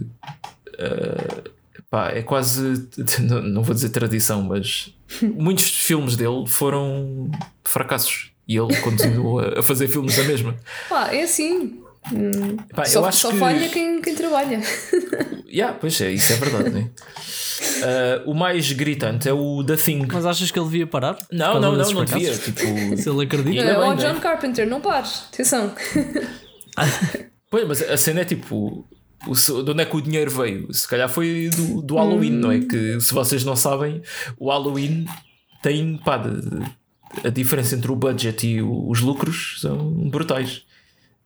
[0.78, 1.42] Ah,
[1.90, 2.88] pá, é quase.
[3.20, 7.30] Não, vou dizer tradição, mas muitos filmes dele foram
[7.64, 8.30] fracassos.
[8.46, 10.56] E ele continua a fazer filmes da mesma.
[10.88, 11.82] pá, é assim.
[12.12, 13.38] Hum, Pá, só eu acho só que...
[13.38, 14.60] falha quem, quem trabalha.
[15.50, 16.68] Yeah, pois é, isso é verdade.
[16.68, 16.90] né?
[17.82, 20.06] Ah, o mais gritante é o The Thing.
[20.12, 21.16] Mas achas que ele devia parar?
[21.32, 22.36] Não, não, não, não devia.
[22.36, 22.60] Tipo,
[22.98, 23.62] Se ele acredita.
[23.62, 24.20] Ainda Ó, bem, John né?
[24.20, 25.24] Carpenter, não pares.
[25.32, 25.72] Atenção.
[27.50, 28.84] pois, mas a cena é tipo.
[29.26, 30.72] O, de onde é que o dinheiro veio?
[30.72, 32.60] Se calhar foi do, do Halloween, não é?
[32.60, 34.00] Que se vocês não sabem,
[34.38, 35.06] o Halloween
[35.62, 36.22] tem pá,
[37.24, 40.62] a diferença entre o budget e o- os lucros são brutais.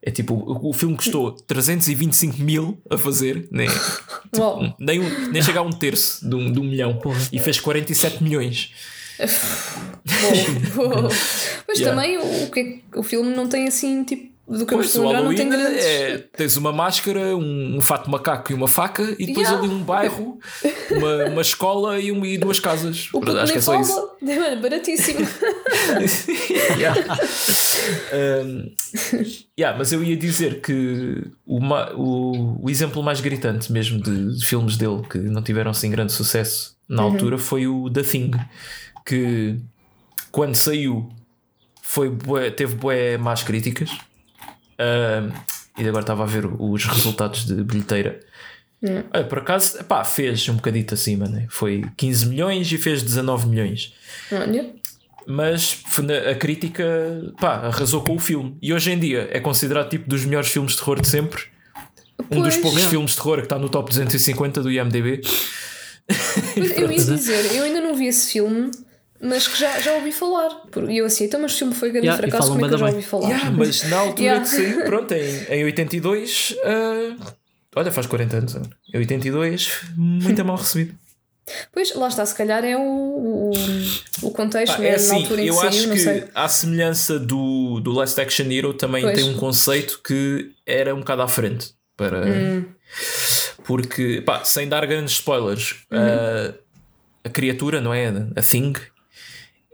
[0.05, 3.69] É tipo, o, o filme custou 325 mil a fazer, nem,
[4.37, 4.75] Uau.
[4.81, 6.99] nem, um- nem chega a um terço de um, de um milhão
[7.31, 8.73] e fez 47 milhões.
[11.67, 11.91] Pois Yeah.
[12.03, 15.05] também o, o, é- o filme não tem assim, tipo, do que eu Pois, estou
[15.05, 15.85] o a lembrar, não tem grandes.
[15.85, 19.59] é, tens uma máscara, um, um fato macaco e uma faca, e depois Yeah.
[19.59, 20.39] ali um bairro,
[20.91, 23.09] uma, uma escola e, uma, e duas casas.
[23.13, 24.11] O puto Acho que é só isso.
[24.21, 25.27] Mano, baratíssimo.
[26.79, 27.19] Yeah.
[28.13, 28.71] Um,
[29.59, 34.37] yeah, mas eu ia dizer que o, ma- o, o exemplo mais gritante mesmo de,
[34.39, 38.31] de filmes dele que não tiveram assim grande sucesso na altura foi o The Thing,
[39.07, 39.59] que
[40.31, 41.09] quando saiu
[41.81, 43.91] foi bué- teve bué más críticas.
[45.79, 48.21] E agora estava a ver os resultados de bilheteira.
[49.13, 51.47] Olha, por acaso, epá, fez um bocadito acima, né?
[51.49, 53.95] foi 15 milhões e fez 19 milhões
[54.33, 54.75] Olha.
[55.25, 55.85] mas
[56.29, 56.85] a crítica
[57.41, 58.59] pá, arrasou com o filme.
[58.61, 61.45] E hoje em dia é considerado tipo dos melhores filmes de terror de sempre.
[62.29, 62.61] Um dos Pois.
[62.61, 65.21] poucos filmes de terror que está no top 250 do IMDb.
[66.55, 68.71] Pois, eu ia dizer, eu ainda não vi esse filme,
[69.23, 70.51] mas que já, já ouvi falar.
[70.89, 72.79] E eu assim, então, mas o filme foi grande Yeah, fracasso, como é que eu
[72.79, 73.29] já ouvi falar?
[73.31, 74.45] Yeah, mas na altura Yeah.
[74.45, 77.17] que saiu, pronto, em, em 82, ah,
[77.77, 78.55] olha, faz 40 anos.
[78.93, 80.95] Em 82, muito mal recebido.
[81.73, 83.51] Pois, lá está, se calhar é o, o,
[84.23, 86.25] o contexto, Pá, é na assim, altura em que eu saiu, acho não que sei.
[86.33, 89.15] à semelhança do, do Last Action Hero também Pois.
[89.21, 92.65] tem um conceito que era um bocado à frente para Hum.
[93.65, 95.99] porque pá, sem dar grandes spoilers Uhum.
[95.99, 96.55] a,
[97.25, 98.07] a criatura, não é?
[98.37, 98.75] A Thing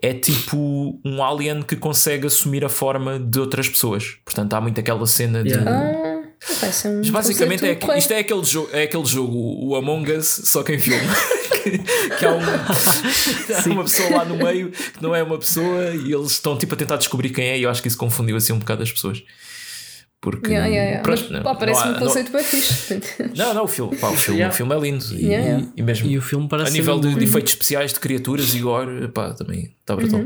[0.02, 4.16] é tipo um alien que consegue assumir a forma de outras pessoas.
[4.24, 5.50] Portanto, há muito aquela cena de.
[5.50, 5.70] Yeah.
[5.70, 10.42] Ah, um Mas basicamente é, isto é aquele, jogo, é aquele jogo, o Among Us,
[10.44, 11.02] só que em filme.
[11.62, 11.78] que,
[12.16, 16.12] que há, um, há uma pessoa lá no meio que não é uma pessoa e
[16.12, 17.58] eles estão tipo a tentar descobrir quem é.
[17.58, 19.22] E eu acho que isso confundiu assim um bocado as pessoas.
[20.20, 20.48] Porque.
[20.48, 21.02] Yeah, yeah, yeah.
[21.02, 23.00] pronto, Mas não- pá, não parece há- um não- conceito bem fixe.
[23.36, 24.52] Não, não, o filme, pá, o filme, Yeah.
[24.52, 25.04] o filme é lindo.
[25.14, 25.66] E, Yeah, yeah.
[25.76, 28.58] e mesmo E o filme parece a nível de, de efeitos especiais de criaturas e
[28.60, 30.20] gore, pá, também está brutal.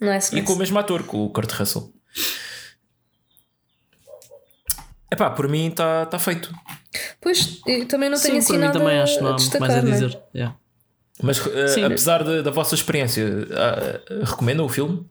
[0.00, 0.42] Nice, E nice.
[0.42, 1.92] com o mesmo ator, com o Kurt Russell.
[5.12, 6.52] Epá, por mim está tá feito.
[7.20, 9.36] Pois, eu também não tenho Sim, assim mim nada também acho que não a há
[9.38, 9.90] muito mais a né?
[9.90, 10.18] dizer.
[10.34, 10.56] Yeah.
[11.22, 11.36] Mas
[11.74, 11.84] Sim.
[11.84, 15.04] apesar da- da vossa experiência, ah, recomendam o filme?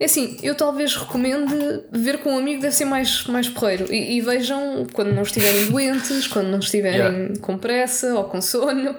[0.00, 1.54] É assim, eu talvez recomende
[1.92, 3.92] ver com um amigo, deve ser mais, mais porreiro.
[3.92, 7.38] E, e vejam quando não estiverem doentes, quando não estiverem Yeah.
[7.40, 8.94] com pressa ou com sono.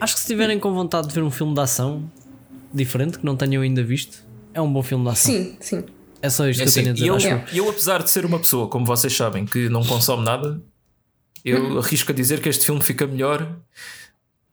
[0.00, 2.10] Acho que se tiverem com vontade de ver um filme de ação
[2.72, 4.18] diferente que não tenham ainda visto,
[4.54, 5.32] é um bom filme de ação.
[5.34, 5.84] Sim, sim.
[6.22, 7.04] É só isto É que eu tenho a assim, dizer.
[7.04, 7.68] e eu, acho eu.
[7.70, 10.62] Apesar de ser uma pessoa, como vocês sabem, que não consome nada,
[11.44, 13.56] eu arrisco a dizer que este filme fica melhor.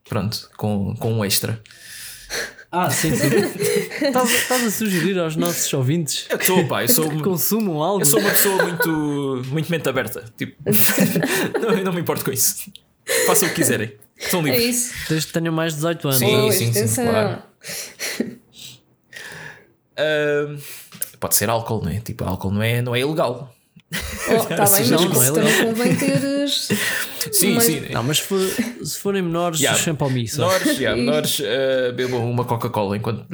[0.07, 1.61] Pronto, com, com um extra.
[2.71, 3.27] Ah, sim, sim.
[4.07, 8.01] estás, estás a sugerir aos nossos ouvintes Eu estou, pá, eu sou, que consumam algo.
[8.01, 10.25] eu sou uma pessoa muito, muito mente aberta.
[10.37, 10.55] Tipo,
[11.61, 12.69] não, eu não me importo com isso.
[13.25, 13.93] Façam o que quiserem.
[14.29, 14.63] São É livres.
[14.75, 14.93] isso.
[15.07, 16.19] Desde que tenham mais de 18 anos.
[16.19, 17.05] Sim, sim, sim, atenção.
[17.05, 17.41] claro.
[19.95, 20.55] Ah,
[21.19, 21.99] pode ser álcool, não é?
[21.99, 23.53] Tipo, álcool não é, não é ilegal.
[23.89, 26.67] Oh, tá bem, Não, mas não é também convém teres.
[27.31, 27.81] Sim, Mas- sim.
[27.91, 29.81] Não, mas se, for- se forem menores, Yeah.
[29.81, 30.09] sempre ao.
[30.09, 33.25] Menores, yeah, menores ah, bebam uma Coca-Cola enquanto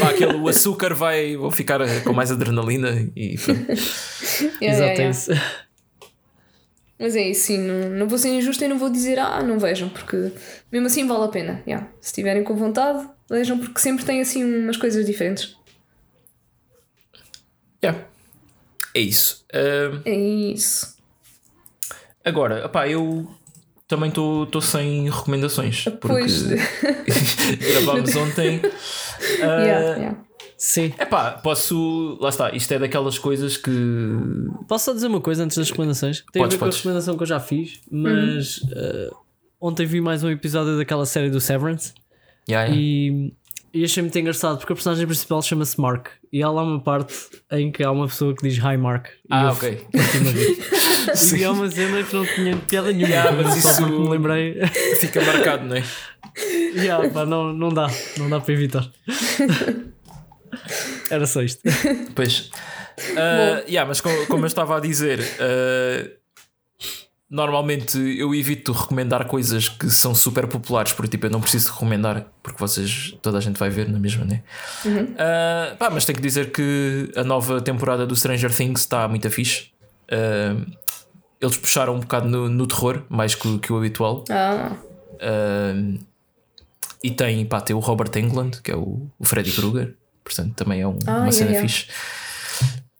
[0.00, 3.36] Pá, aquele, o açúcar vai vou ficar com mais adrenalina e.
[4.60, 5.30] Yeah, Exato, é isso.
[6.98, 9.58] Mas é isso, sim, não, não vou ser injusta e não vou dizer, ah, não
[9.58, 10.32] vejam, porque
[10.72, 11.62] mesmo assim vale a pena.
[11.66, 11.88] Yeah.
[12.00, 15.56] Se tiverem com vontade, vejam, porque sempre tem assim umas coisas diferentes.
[17.84, 18.06] Yeah.
[18.96, 19.44] É isso.
[19.52, 20.96] Ah, É isso.
[22.24, 23.28] agora, opá, eu
[23.86, 25.84] também estou sem recomendações.
[25.84, 26.42] Porque Pois.
[27.84, 28.60] gravámos ontem.
[29.42, 30.18] Ah, Yeah, yeah.
[30.58, 30.92] Sim.
[30.98, 32.18] Epá, posso.
[32.20, 33.70] Lá está, isto é daquelas coisas que.
[34.68, 36.22] Posso só dizer uma coisa antes das recomendações?
[36.32, 36.76] Tem Podes, a ver com podes.
[36.76, 39.10] a recomendação que eu já fiz, mas eh,
[39.60, 41.92] ontem vi mais um episódio daquela série do Severance
[42.48, 42.76] Yeah, yeah.
[42.82, 43.32] e,
[43.80, 47.14] e achei muito engraçado porque a personagem principal chama-se Mark e há lá uma parte
[47.52, 49.06] em que há uma pessoa que diz Hi Mark.
[49.06, 49.70] E Ah, ok.
[49.94, 50.66] rir.
[51.38, 53.08] E é uma cena que não tinha piada nenhuma.
[53.08, 54.60] Yeah, mas Só isso- porque me lembrei.
[55.00, 55.84] Fica marcado, não é?
[56.74, 58.90] Yeah, pá, não, não dá, não dá para evitar.
[61.10, 61.62] Era só isto.
[62.14, 62.50] Pois.
[63.16, 66.08] Ah, yeah, mas como, como eu estava a dizer, ah,
[67.28, 72.26] normalmente eu evito recomendar coisas que são super populares, porque tipo, eu não preciso recomendar,
[72.42, 74.42] porque vocês, toda a gente vai ver na mesma, né?
[75.18, 79.28] Ah, pá, mas tenho que dizer que a nova temporada do Stranger Things está muito
[79.30, 79.70] fixe.
[80.10, 80.56] Ah,
[81.40, 84.24] eles puxaram um bocado no, no terror, mais que, o- que o habitual.
[84.30, 84.72] Ah,
[85.20, 85.98] Ah,
[87.02, 90.80] e tem, pá, tem o Robert Englund, que é o, o Freddy Krueger, portanto também
[90.80, 91.68] é um- Ah, uma yeah, cena yeah.
[91.68, 91.86] fixe.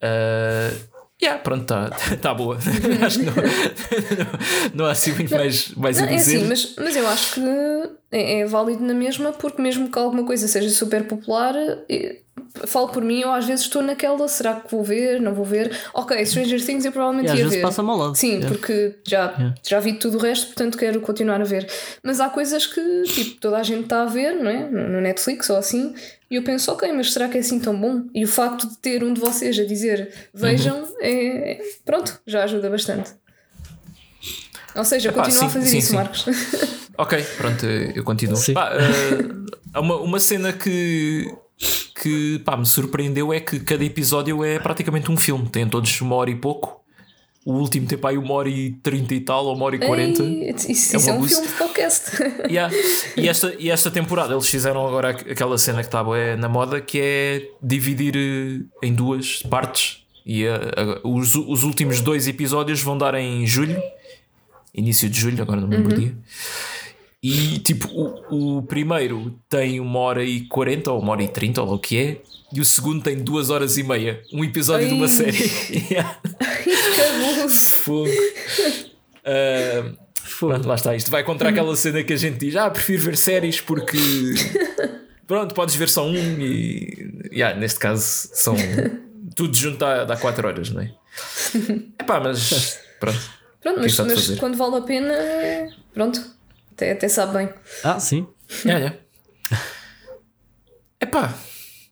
[0.02, 0.70] Ah,
[1.22, 1.90] yeah, pronto, está
[2.20, 2.56] tá boa.
[3.04, 3.34] acho que não,
[4.74, 6.36] não, há assim muito mais, mais a Não, é dizer.
[6.36, 7.40] assim, mas, mas eu acho que
[8.12, 11.54] é, é válido na mesma, porque mesmo que alguma coisa seja super popular,
[11.88, 12.20] eh,
[12.66, 15.76] falo por mim, eu às vezes estou naquela, será que vou ver, não vou ver?
[15.94, 17.80] Ok, Stranger Things eu provavelmente às ia vezes ver.
[17.80, 18.14] ao lado.
[18.14, 18.48] Sim, Yeah.
[18.48, 19.54] porque já, Yeah.
[19.62, 21.68] já vi tudo o resto, portanto quero continuar a ver.
[22.02, 24.68] Mas há coisas que tipo, toda a gente está a ver, não é?
[24.68, 25.94] No Netflix ou assim,
[26.30, 28.02] e eu penso, ok, mas será que é assim tão bom?
[28.14, 30.94] E o facto de ter um de vocês a dizer vejam, Uhum.
[31.00, 31.52] é...
[31.52, 33.12] é, pronto, já ajuda bastante.
[34.74, 35.94] Ou seja, Epá, continua a sim, fazer sim, isso, sim.
[35.94, 36.24] Marcos.
[36.98, 38.36] Ok, pronto, eu continuo.
[38.36, 38.54] Sim.
[38.54, 41.30] Pá, ah, há uma, uma cena que,
[42.02, 46.14] que pá, me surpreendeu é que cada episódio é praticamente um filme, tem todos uma
[46.16, 46.84] hora e pouco.
[47.44, 50.20] O último tem aí uma hora e trinta e tal, ou uma hora e quarenta.
[50.24, 52.10] Isso É isso é, um filme de podcast.
[52.50, 52.74] Yeah.
[53.16, 56.48] E, esta, e esta temporada eles fizeram agora aqu- aquela cena que estava é, na
[56.48, 60.04] moda que é dividir eh, em duas partes.
[60.26, 63.80] E eh, a- os, os últimos dois episódios vão dar em julho,
[64.74, 66.16] início de julho, agora não me lembro o dia.
[67.28, 71.60] E tipo, o, o primeiro tem uma hora e quarenta, ou uma hora e trinta,
[71.62, 72.22] ou o que é,
[72.52, 74.22] e o segundo tem duas horas e meia.
[74.32, 75.36] Um episódio de uma série.
[75.90, 76.18] Yeah.
[76.28, 77.80] Cabuço.
[77.82, 78.10] Fogo.
[80.38, 80.94] Pronto, lá está.
[80.94, 83.98] Isto vai contra aquela cena que a gente diz: Ah, prefiro ver séries porque.
[85.26, 87.28] Pronto, podes ver só um e.
[87.32, 88.54] Yeah, neste caso, são.
[89.34, 90.92] Tudo junto dá, dá 4 horas, não é?
[92.00, 92.78] Epá, mas.
[93.00, 93.18] Pronto.
[93.60, 96.22] Pronto, que mas, mas quando vale a pena, é- pronto,
[96.76, 97.48] até, até sabe bem.
[97.82, 98.26] Ah, sim.
[98.64, 98.78] Yeah,
[99.50, 99.58] yeah.
[101.00, 101.34] Epá.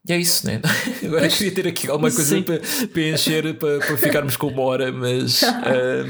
[0.07, 0.61] E é isso, né?
[1.03, 4.93] Agora queria ter aqui alguma coisa para, para encher, para, para ficarmos com uma hora,
[4.93, 5.43] mas.
[5.45, 6.05] ah,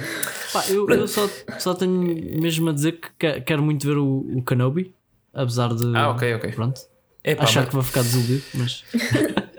[0.52, 1.92] Pá, eu eu só, só tenho
[2.40, 4.94] mesmo a dizer que que- quero muito ver o, o Kenobi,
[5.32, 5.96] apesar de.
[5.96, 6.52] Ah, ok, ok.
[6.52, 6.80] Pronto.
[7.22, 8.84] epá, achar mas- que vou ficar desiludido, mas.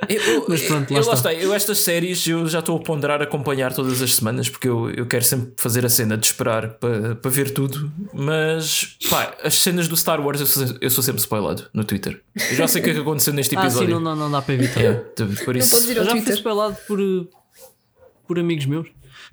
[0.09, 1.33] Eu, Mas pronto, lá eu, está.
[1.33, 5.05] Eu estas séries eu já estou a ponderar acompanhar todas as semanas porque eu, eu
[5.05, 7.91] quero sempre fazer a cena de esperar para, para ver tudo.
[8.13, 12.21] Mas pá, as cenas do Star Wars eu sou, eu sou sempre spoilado no Twitter.
[12.49, 13.89] Eu já sei o que é que aconteceu neste Ah, sim, episódio.
[13.95, 14.79] não, não, não dá para evitar.
[14.79, 15.03] Yeah,
[15.45, 15.91] por isso.
[15.91, 16.35] ir Eu já fui Twitter.
[16.35, 16.99] spoilado por,
[18.27, 18.87] por amigos meus.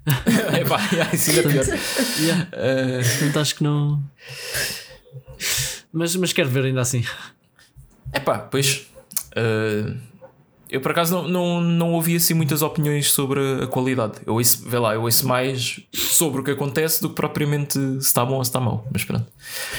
[0.52, 1.78] é pá, yeah, isso ainda é pior.
[2.20, 2.48] Yeah.
[2.52, 4.02] Uh, Portanto, acho que não.
[5.92, 7.04] Mas, mas quero ver ainda assim.
[8.12, 8.86] é pá, pois.
[9.36, 9.96] uh,
[10.72, 14.14] eu por acaso não, não, não ouvi assim muitas opiniões sobre a qualidade.
[14.26, 17.98] Eu ouço, vê lá, eu ouço mais sobre o que acontece do que propriamente se
[17.98, 18.86] está bom ou se está mau.
[18.92, 19.26] Mas pronto.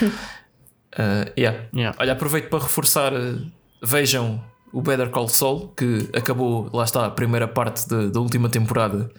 [0.02, 1.66] Uh, yeah.
[1.74, 1.98] Yeah.
[2.00, 3.14] Olha, aproveito para reforçar.
[3.14, 3.42] uh,
[3.82, 4.42] vejam
[4.72, 9.10] o Better Call Saul, que acabou, lá está, a primeira parte da, da última temporada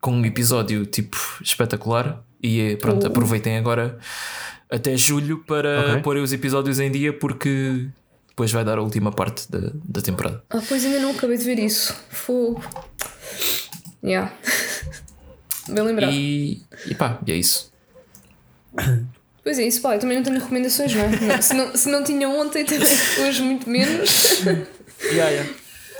[0.00, 2.22] com um episódio tipo espetacular.
[2.42, 3.08] E é, pronto, Uh.
[3.08, 3.98] aproveitem agora
[4.70, 6.02] até julho para Ok.
[6.02, 7.88] pôr os episódios em dia, porque
[8.38, 10.44] depois vai dar a última parte da, da temporada.
[10.48, 11.92] Ah, pois ainda não acabei de ver isso.
[12.08, 12.62] Fogo.
[14.02, 14.32] Yeah.
[15.68, 16.12] Bem lembrado.
[16.12, 17.72] E, e pá, e é isso.
[19.42, 21.42] Pois é, isso, pá, eu também não tenho recomendações, não é?
[21.42, 22.86] se, não, se não tinha ontem, também
[23.26, 24.42] hoje muito menos.
[25.00, 25.52] Yeah, yeah.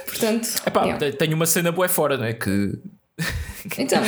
[0.06, 0.98] Portanto, Epá, yeah.
[0.98, 2.32] te- tenho uma cena boa fora, não é?
[2.32, 2.72] Que.
[3.78, 4.00] então,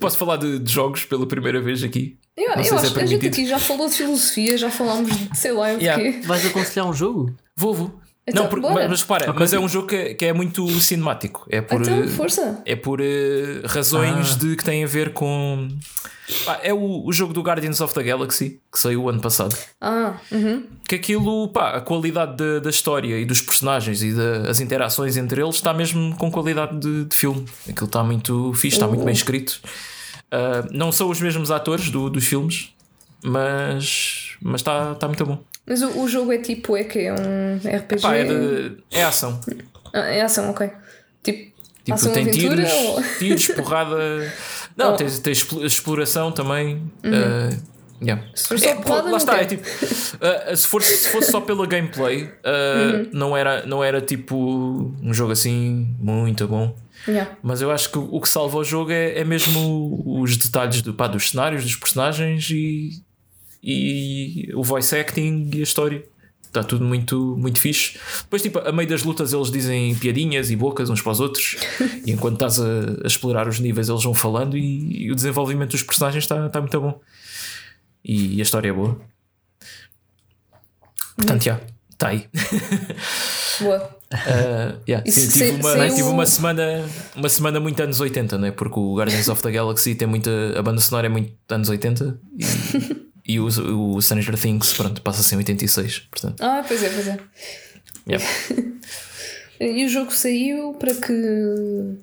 [0.00, 2.16] Posso falar de, de jogos pela primeira vez aqui?
[2.36, 5.16] eu, eu se é acho que a gente aqui já falou de filosofia, já falámos
[5.16, 6.02] de sei lá o Yeah.
[6.02, 6.20] quê.
[6.26, 7.32] Vais aconselhar um jogo?
[7.56, 7.94] Vou, vou.
[8.26, 11.46] Então, não, por- mas, mas repara, mas é um jogo que, que é muito cinemático.
[11.50, 12.62] É por, Então, eh, força.
[12.64, 14.38] é por eh, razões Ah.
[14.38, 15.68] de que têm a ver com.
[16.46, 19.54] Pá, é o, o jogo do Guardians of the Galaxy que saiu o ano passado.
[19.78, 20.64] Ah, uhum.
[20.88, 25.42] Que aquilo, pá, a qualidade da, da história e dos personagens e das interações entre
[25.42, 27.44] eles está mesmo com qualidade de, de filme.
[27.68, 29.60] Aquilo está muito fixe, está muito bem escrito.
[30.32, 32.70] Ah, não são os mesmos atores do- dos filmes,
[33.22, 35.38] mas mas está está muito bom.
[35.66, 38.02] Mas o, o jogo é tipo, é que é um RPG?
[38.02, 39.40] Pá, é, de, é ação.
[39.92, 40.70] Ah, é ação, ok.
[41.22, 41.54] Tipo,
[41.84, 43.02] Tipo, ação tem aventura tiros, ou...
[43.18, 44.32] tiros, porrada.
[44.76, 44.96] Não, Oh.
[44.96, 46.82] tens, tens explo- exploração também.
[47.04, 47.50] ah,
[48.02, 48.24] yeah.
[48.34, 49.62] Se for só É, porrada, lá está, é tipo.
[50.20, 54.34] ah, se, for, se fosse só pela gameplay, ah, não, era, não era tipo
[55.02, 56.74] um jogo assim muito bom.
[57.06, 57.36] Yeah.
[57.42, 60.94] Mas eu acho que o que salva o jogo é, é mesmo os detalhes do,
[60.94, 63.02] pá, dos cenários, dos personagens e,
[63.64, 66.04] e o voice acting e a história.
[66.44, 67.98] Está tudo muito, muito fixe.
[68.22, 71.56] Depois, tipo, a meio das lutas, eles dizem piadinhas e bocas uns para os outros.
[72.06, 74.56] e enquanto estás a, a explorar os níveis, eles vão falando.
[74.56, 77.00] E, e o desenvolvimento dos personagens está, está muito bom.
[78.04, 79.00] E, a história é boa.
[81.16, 81.60] Portanto, já,
[81.90, 82.28] está aí.
[83.60, 83.78] Boa.
[84.12, 86.62] Uh, yeah, E sim, tive, uma, saiu- tive uma semana
[87.16, 88.50] uma semana muito anos 80, né?
[88.52, 90.30] porque o Guardians of the Galaxy tem muita.
[90.56, 92.44] A banda sonora é muito anos 80 e,
[93.26, 95.98] e o, o Stranger Things pronto, passa-se em 86.
[96.10, 97.18] Portanto, Ah, pois é, pois é.
[98.08, 98.26] yeah.
[99.60, 101.96] E o jogo saiu para que.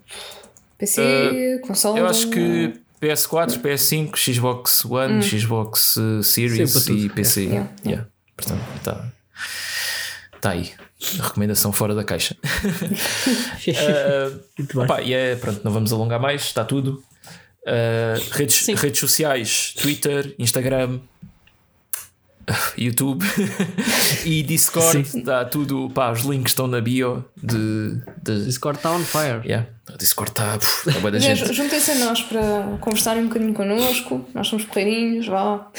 [0.78, 1.99] PC, console?
[1.99, 7.09] Eu acho que PS4, PS5, Xbox One, Xbox uh, Series Sim, e.
[7.09, 7.41] PC.
[7.43, 8.07] Yeah, Yeah.
[8.36, 9.11] Portanto, está
[10.39, 10.72] tá aí.
[11.19, 12.36] Recomendação fora da caixa.
[12.43, 14.86] Uh, Muito bem.
[14.86, 17.03] Opa, e é, pronto, não vamos alongar mais, está tudo.
[17.66, 18.74] Uh, redes, Sim.
[18.76, 20.99] redes sociais: Twitter, Instagram,
[22.78, 23.24] YouTube
[24.26, 25.05] e Discord.
[25.07, 25.20] Sim.
[25.20, 25.89] Está tudo.
[25.93, 28.01] Pá, os links estão na bio de.
[28.24, 29.41] de Discord está on fire.
[29.45, 29.68] yeah.
[29.93, 30.57] O Discord está.
[30.57, 31.53] puf, boa da Aliás, gente.
[31.53, 34.26] Juntem-se a nós para conversarem um bocadinho connosco.
[34.34, 35.70] Nós somos porreirinhos, vá.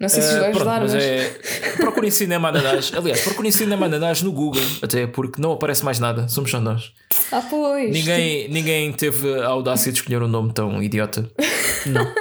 [0.00, 1.02] Não sei se Uh, vai pronto, ajudar, mas mas.
[1.02, 1.28] é.
[1.76, 2.92] Procurem cinema ananás.
[2.94, 6.28] Aliás, procurem cinema ananás no Google, até porque não aparece mais nada.
[6.28, 6.92] Somos só nós.
[7.32, 7.90] Ah, pois.
[7.92, 11.28] Ninguém, ninguém teve a audácia de escolher um nome tão idiota.
[11.86, 12.06] Não.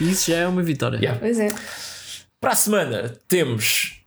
[0.00, 0.98] Isso já é uma vitória.
[0.98, 1.18] Yeah.
[1.18, 1.48] Pois é.
[2.40, 4.02] Para a semana temos.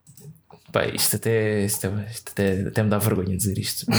[0.72, 3.88] Pá, isto até, isto, é- isto até, até me dá vergonha dizer isto.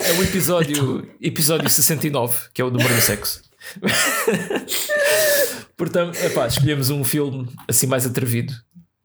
[0.00, 3.42] é o episódio, episódio 69, que é o número do sexo.
[5.76, 8.52] Portanto, epá, escolhemos um filme assim mais atrevido.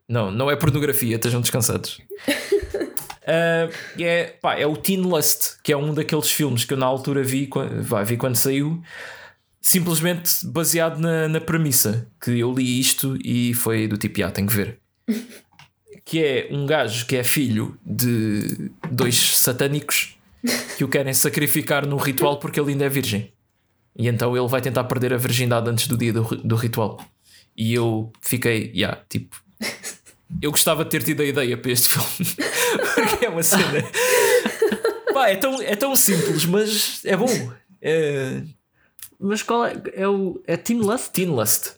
[0.08, 2.00] Não, não é pornografia, estejam descansados.
[3.98, 6.86] E é, pá, é o Teen Lust, que é um daqueles filmes que eu na
[6.86, 7.50] altura vi,
[7.82, 8.82] vá, vi quando saiu,
[9.62, 14.48] simplesmente baseado na, na premissa que eu li isto e foi do tipo, ah, tenho
[14.48, 14.80] que ver.
[16.06, 20.16] que é um gajo que é filho de dois satânicos
[20.78, 23.34] que o querem sacrificar num ritual porque ele ainda é virgem.
[23.98, 27.00] E então ele vai tentar perder a virgindade antes do dia do, do ritual.
[27.56, 29.36] E eu fiquei, yeah, tipo.
[30.42, 32.36] Eu gostava de ter tido a ideia para este filme.
[33.10, 33.84] porque é uma cena.
[35.14, 37.28] Pá, é tão, é tão simples, mas é bom.
[37.82, 38.42] É,
[39.20, 39.82] Mas qual é?
[39.94, 41.12] É, o, é Teen Lust?
[41.14, 41.74] Teen Lust.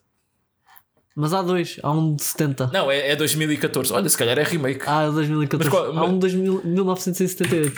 [1.16, 1.78] Mas há dois.
[1.84, 2.68] Há um de 70.
[2.74, 3.92] Não, é, é 2014.
[3.94, 4.84] Olha, se calhar é remake.
[4.88, 5.70] Ah, é 2014.
[5.70, 7.74] Mas qual- Há um de 2000 1978.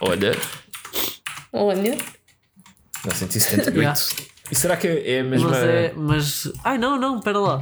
[0.00, 0.32] Olha,
[1.52, 1.98] Olha.
[3.04, 3.76] 1978.
[3.76, 4.00] Yeah.
[4.50, 5.50] E será que é a mesma.
[5.50, 5.92] Mas é.
[5.96, 6.52] Mas.
[6.64, 7.60] Ai não, não, espera lá.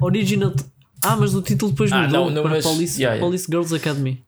[0.00, 0.52] Original.
[1.04, 3.20] Ah, mas o título depois Ah, mudou não, não, para mas- Police, yeah, yeah.
[3.26, 4.22] Police Girls Academy.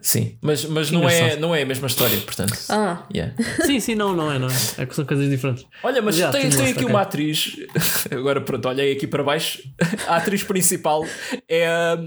[0.00, 2.56] Sim, mas, mas não, é, não é a mesma história, portanto.
[2.68, 3.02] Ah.
[3.12, 3.34] Yeah.
[3.66, 4.52] Sim, sim, não, não é, não é.
[4.78, 5.66] É que são coisas diferentes.
[5.82, 6.86] Olha, mas Já, tem, tem aqui ok.
[6.86, 7.56] uma atriz.
[8.12, 9.60] Agora pronto, olhei aqui para baixo.
[10.06, 11.04] A atriz principal
[11.48, 11.98] é a,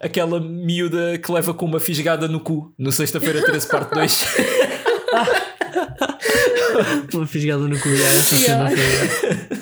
[0.00, 4.26] aquela miúda que leva com uma fisgada no cu no sexta-feira 13, parte 2.
[7.14, 9.58] Uma fisgada Essa cena foi.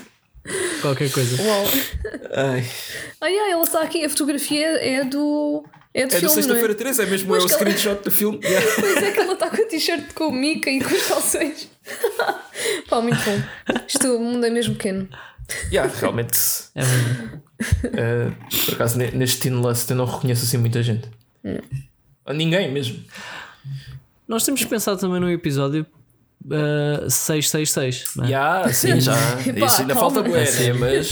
[0.80, 1.42] Qualquer coisa.
[1.42, 1.64] Uau.
[2.34, 2.64] Ai.
[3.20, 4.04] Ah, yeah, ela está aqui.
[4.04, 5.64] A fotografia é do.
[5.92, 6.26] É do É filme.
[6.26, 6.76] não sexta-feira é?
[6.76, 8.40] 13, é mesmo Mas é o ela- screenshot do filme.
[8.44, 8.66] Yeah.
[8.80, 11.68] Pois é que ela está com a t-shirt com o Mickey e com os calções.
[12.88, 13.42] Pá, muito bom.
[13.86, 15.08] Isto o mundo é mesmo pequeno.
[15.72, 16.38] Yeah, realmente.
[16.76, 16.82] É
[17.92, 18.30] eh,
[18.66, 21.08] por acaso, ne- neste Teen Lust eu não reconheço assim muita gente.
[22.24, 23.02] Ou Ninguém mesmo.
[24.28, 25.84] Nós temos que pensar também num episódio
[26.46, 28.16] uh, 666.
[28.16, 28.28] Não é?
[28.28, 29.14] Yeah, sim, já.
[29.66, 30.72] Isso ainda falta bué, né?
[30.74, 31.08] Mas.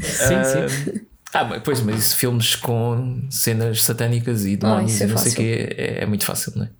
[0.00, 1.00] Sim, Ah, sim.
[1.34, 5.18] Ah, mas, pois, mas isso, filmes com cenas satânicas e demónios isso é e não
[5.18, 5.44] sei o fácil.
[5.44, 6.70] que é, é muito fácil, não é?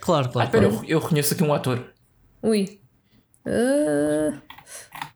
[0.00, 0.48] Claro, Ah, claro.
[0.48, 0.84] espera, claro.
[0.86, 1.84] eu, eu reconheço aqui um ator.
[2.42, 2.80] Ui.
[3.46, 4.38] Ah,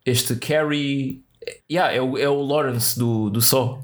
[0.07, 1.22] Este Carrie
[1.70, 3.83] Yeah, é, o, é o Lawrence do, do Só.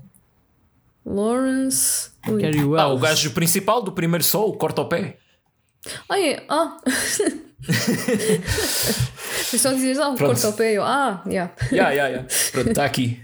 [1.04, 2.10] Lawrence.
[2.28, 2.40] Ui.
[2.40, 3.00] Gary Ah, o Wells.
[3.02, 5.16] gajo principal do primeiro Só, o corta o pé.
[6.08, 6.42] Ah, é.
[6.48, 6.76] Ah.
[9.58, 10.72] Só dizer, ah, corta o pé.
[10.76, 11.52] Eu, ah, yeah.
[11.72, 12.28] Yeah, yeah, yeah.
[12.52, 13.20] Pronto, está aqui.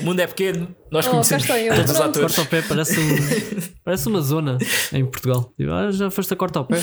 [0.00, 2.20] O mundo é pequeno, nós Oh, conhecemos todos os atores.
[2.36, 3.16] Corta ao pé parece, um-
[3.84, 4.58] parece uma zona
[4.92, 5.52] em Portugal.
[5.56, 6.78] Tipo, ah, já foste a corta ao pé.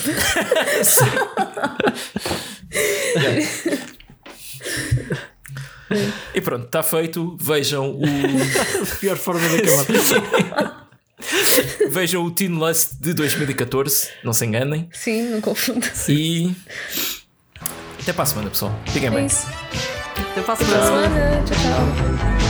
[6.34, 7.36] E pronto, está feito.
[7.40, 8.02] Vejam o,
[9.00, 10.89] Pior forma de acabar.
[11.90, 14.10] vejam o Teen Lust de 2014.
[14.24, 14.90] Não se enganem.
[14.94, 15.86] Sim, não confundo.
[16.08, 16.56] E
[18.02, 18.80] até para a semana, pessoal.
[18.88, 19.26] Fiquem É bem.
[19.26, 19.46] isso.
[20.32, 20.86] Até para a semana.
[20.86, 21.44] semana.
[21.46, 22.49] Tchau, tchau.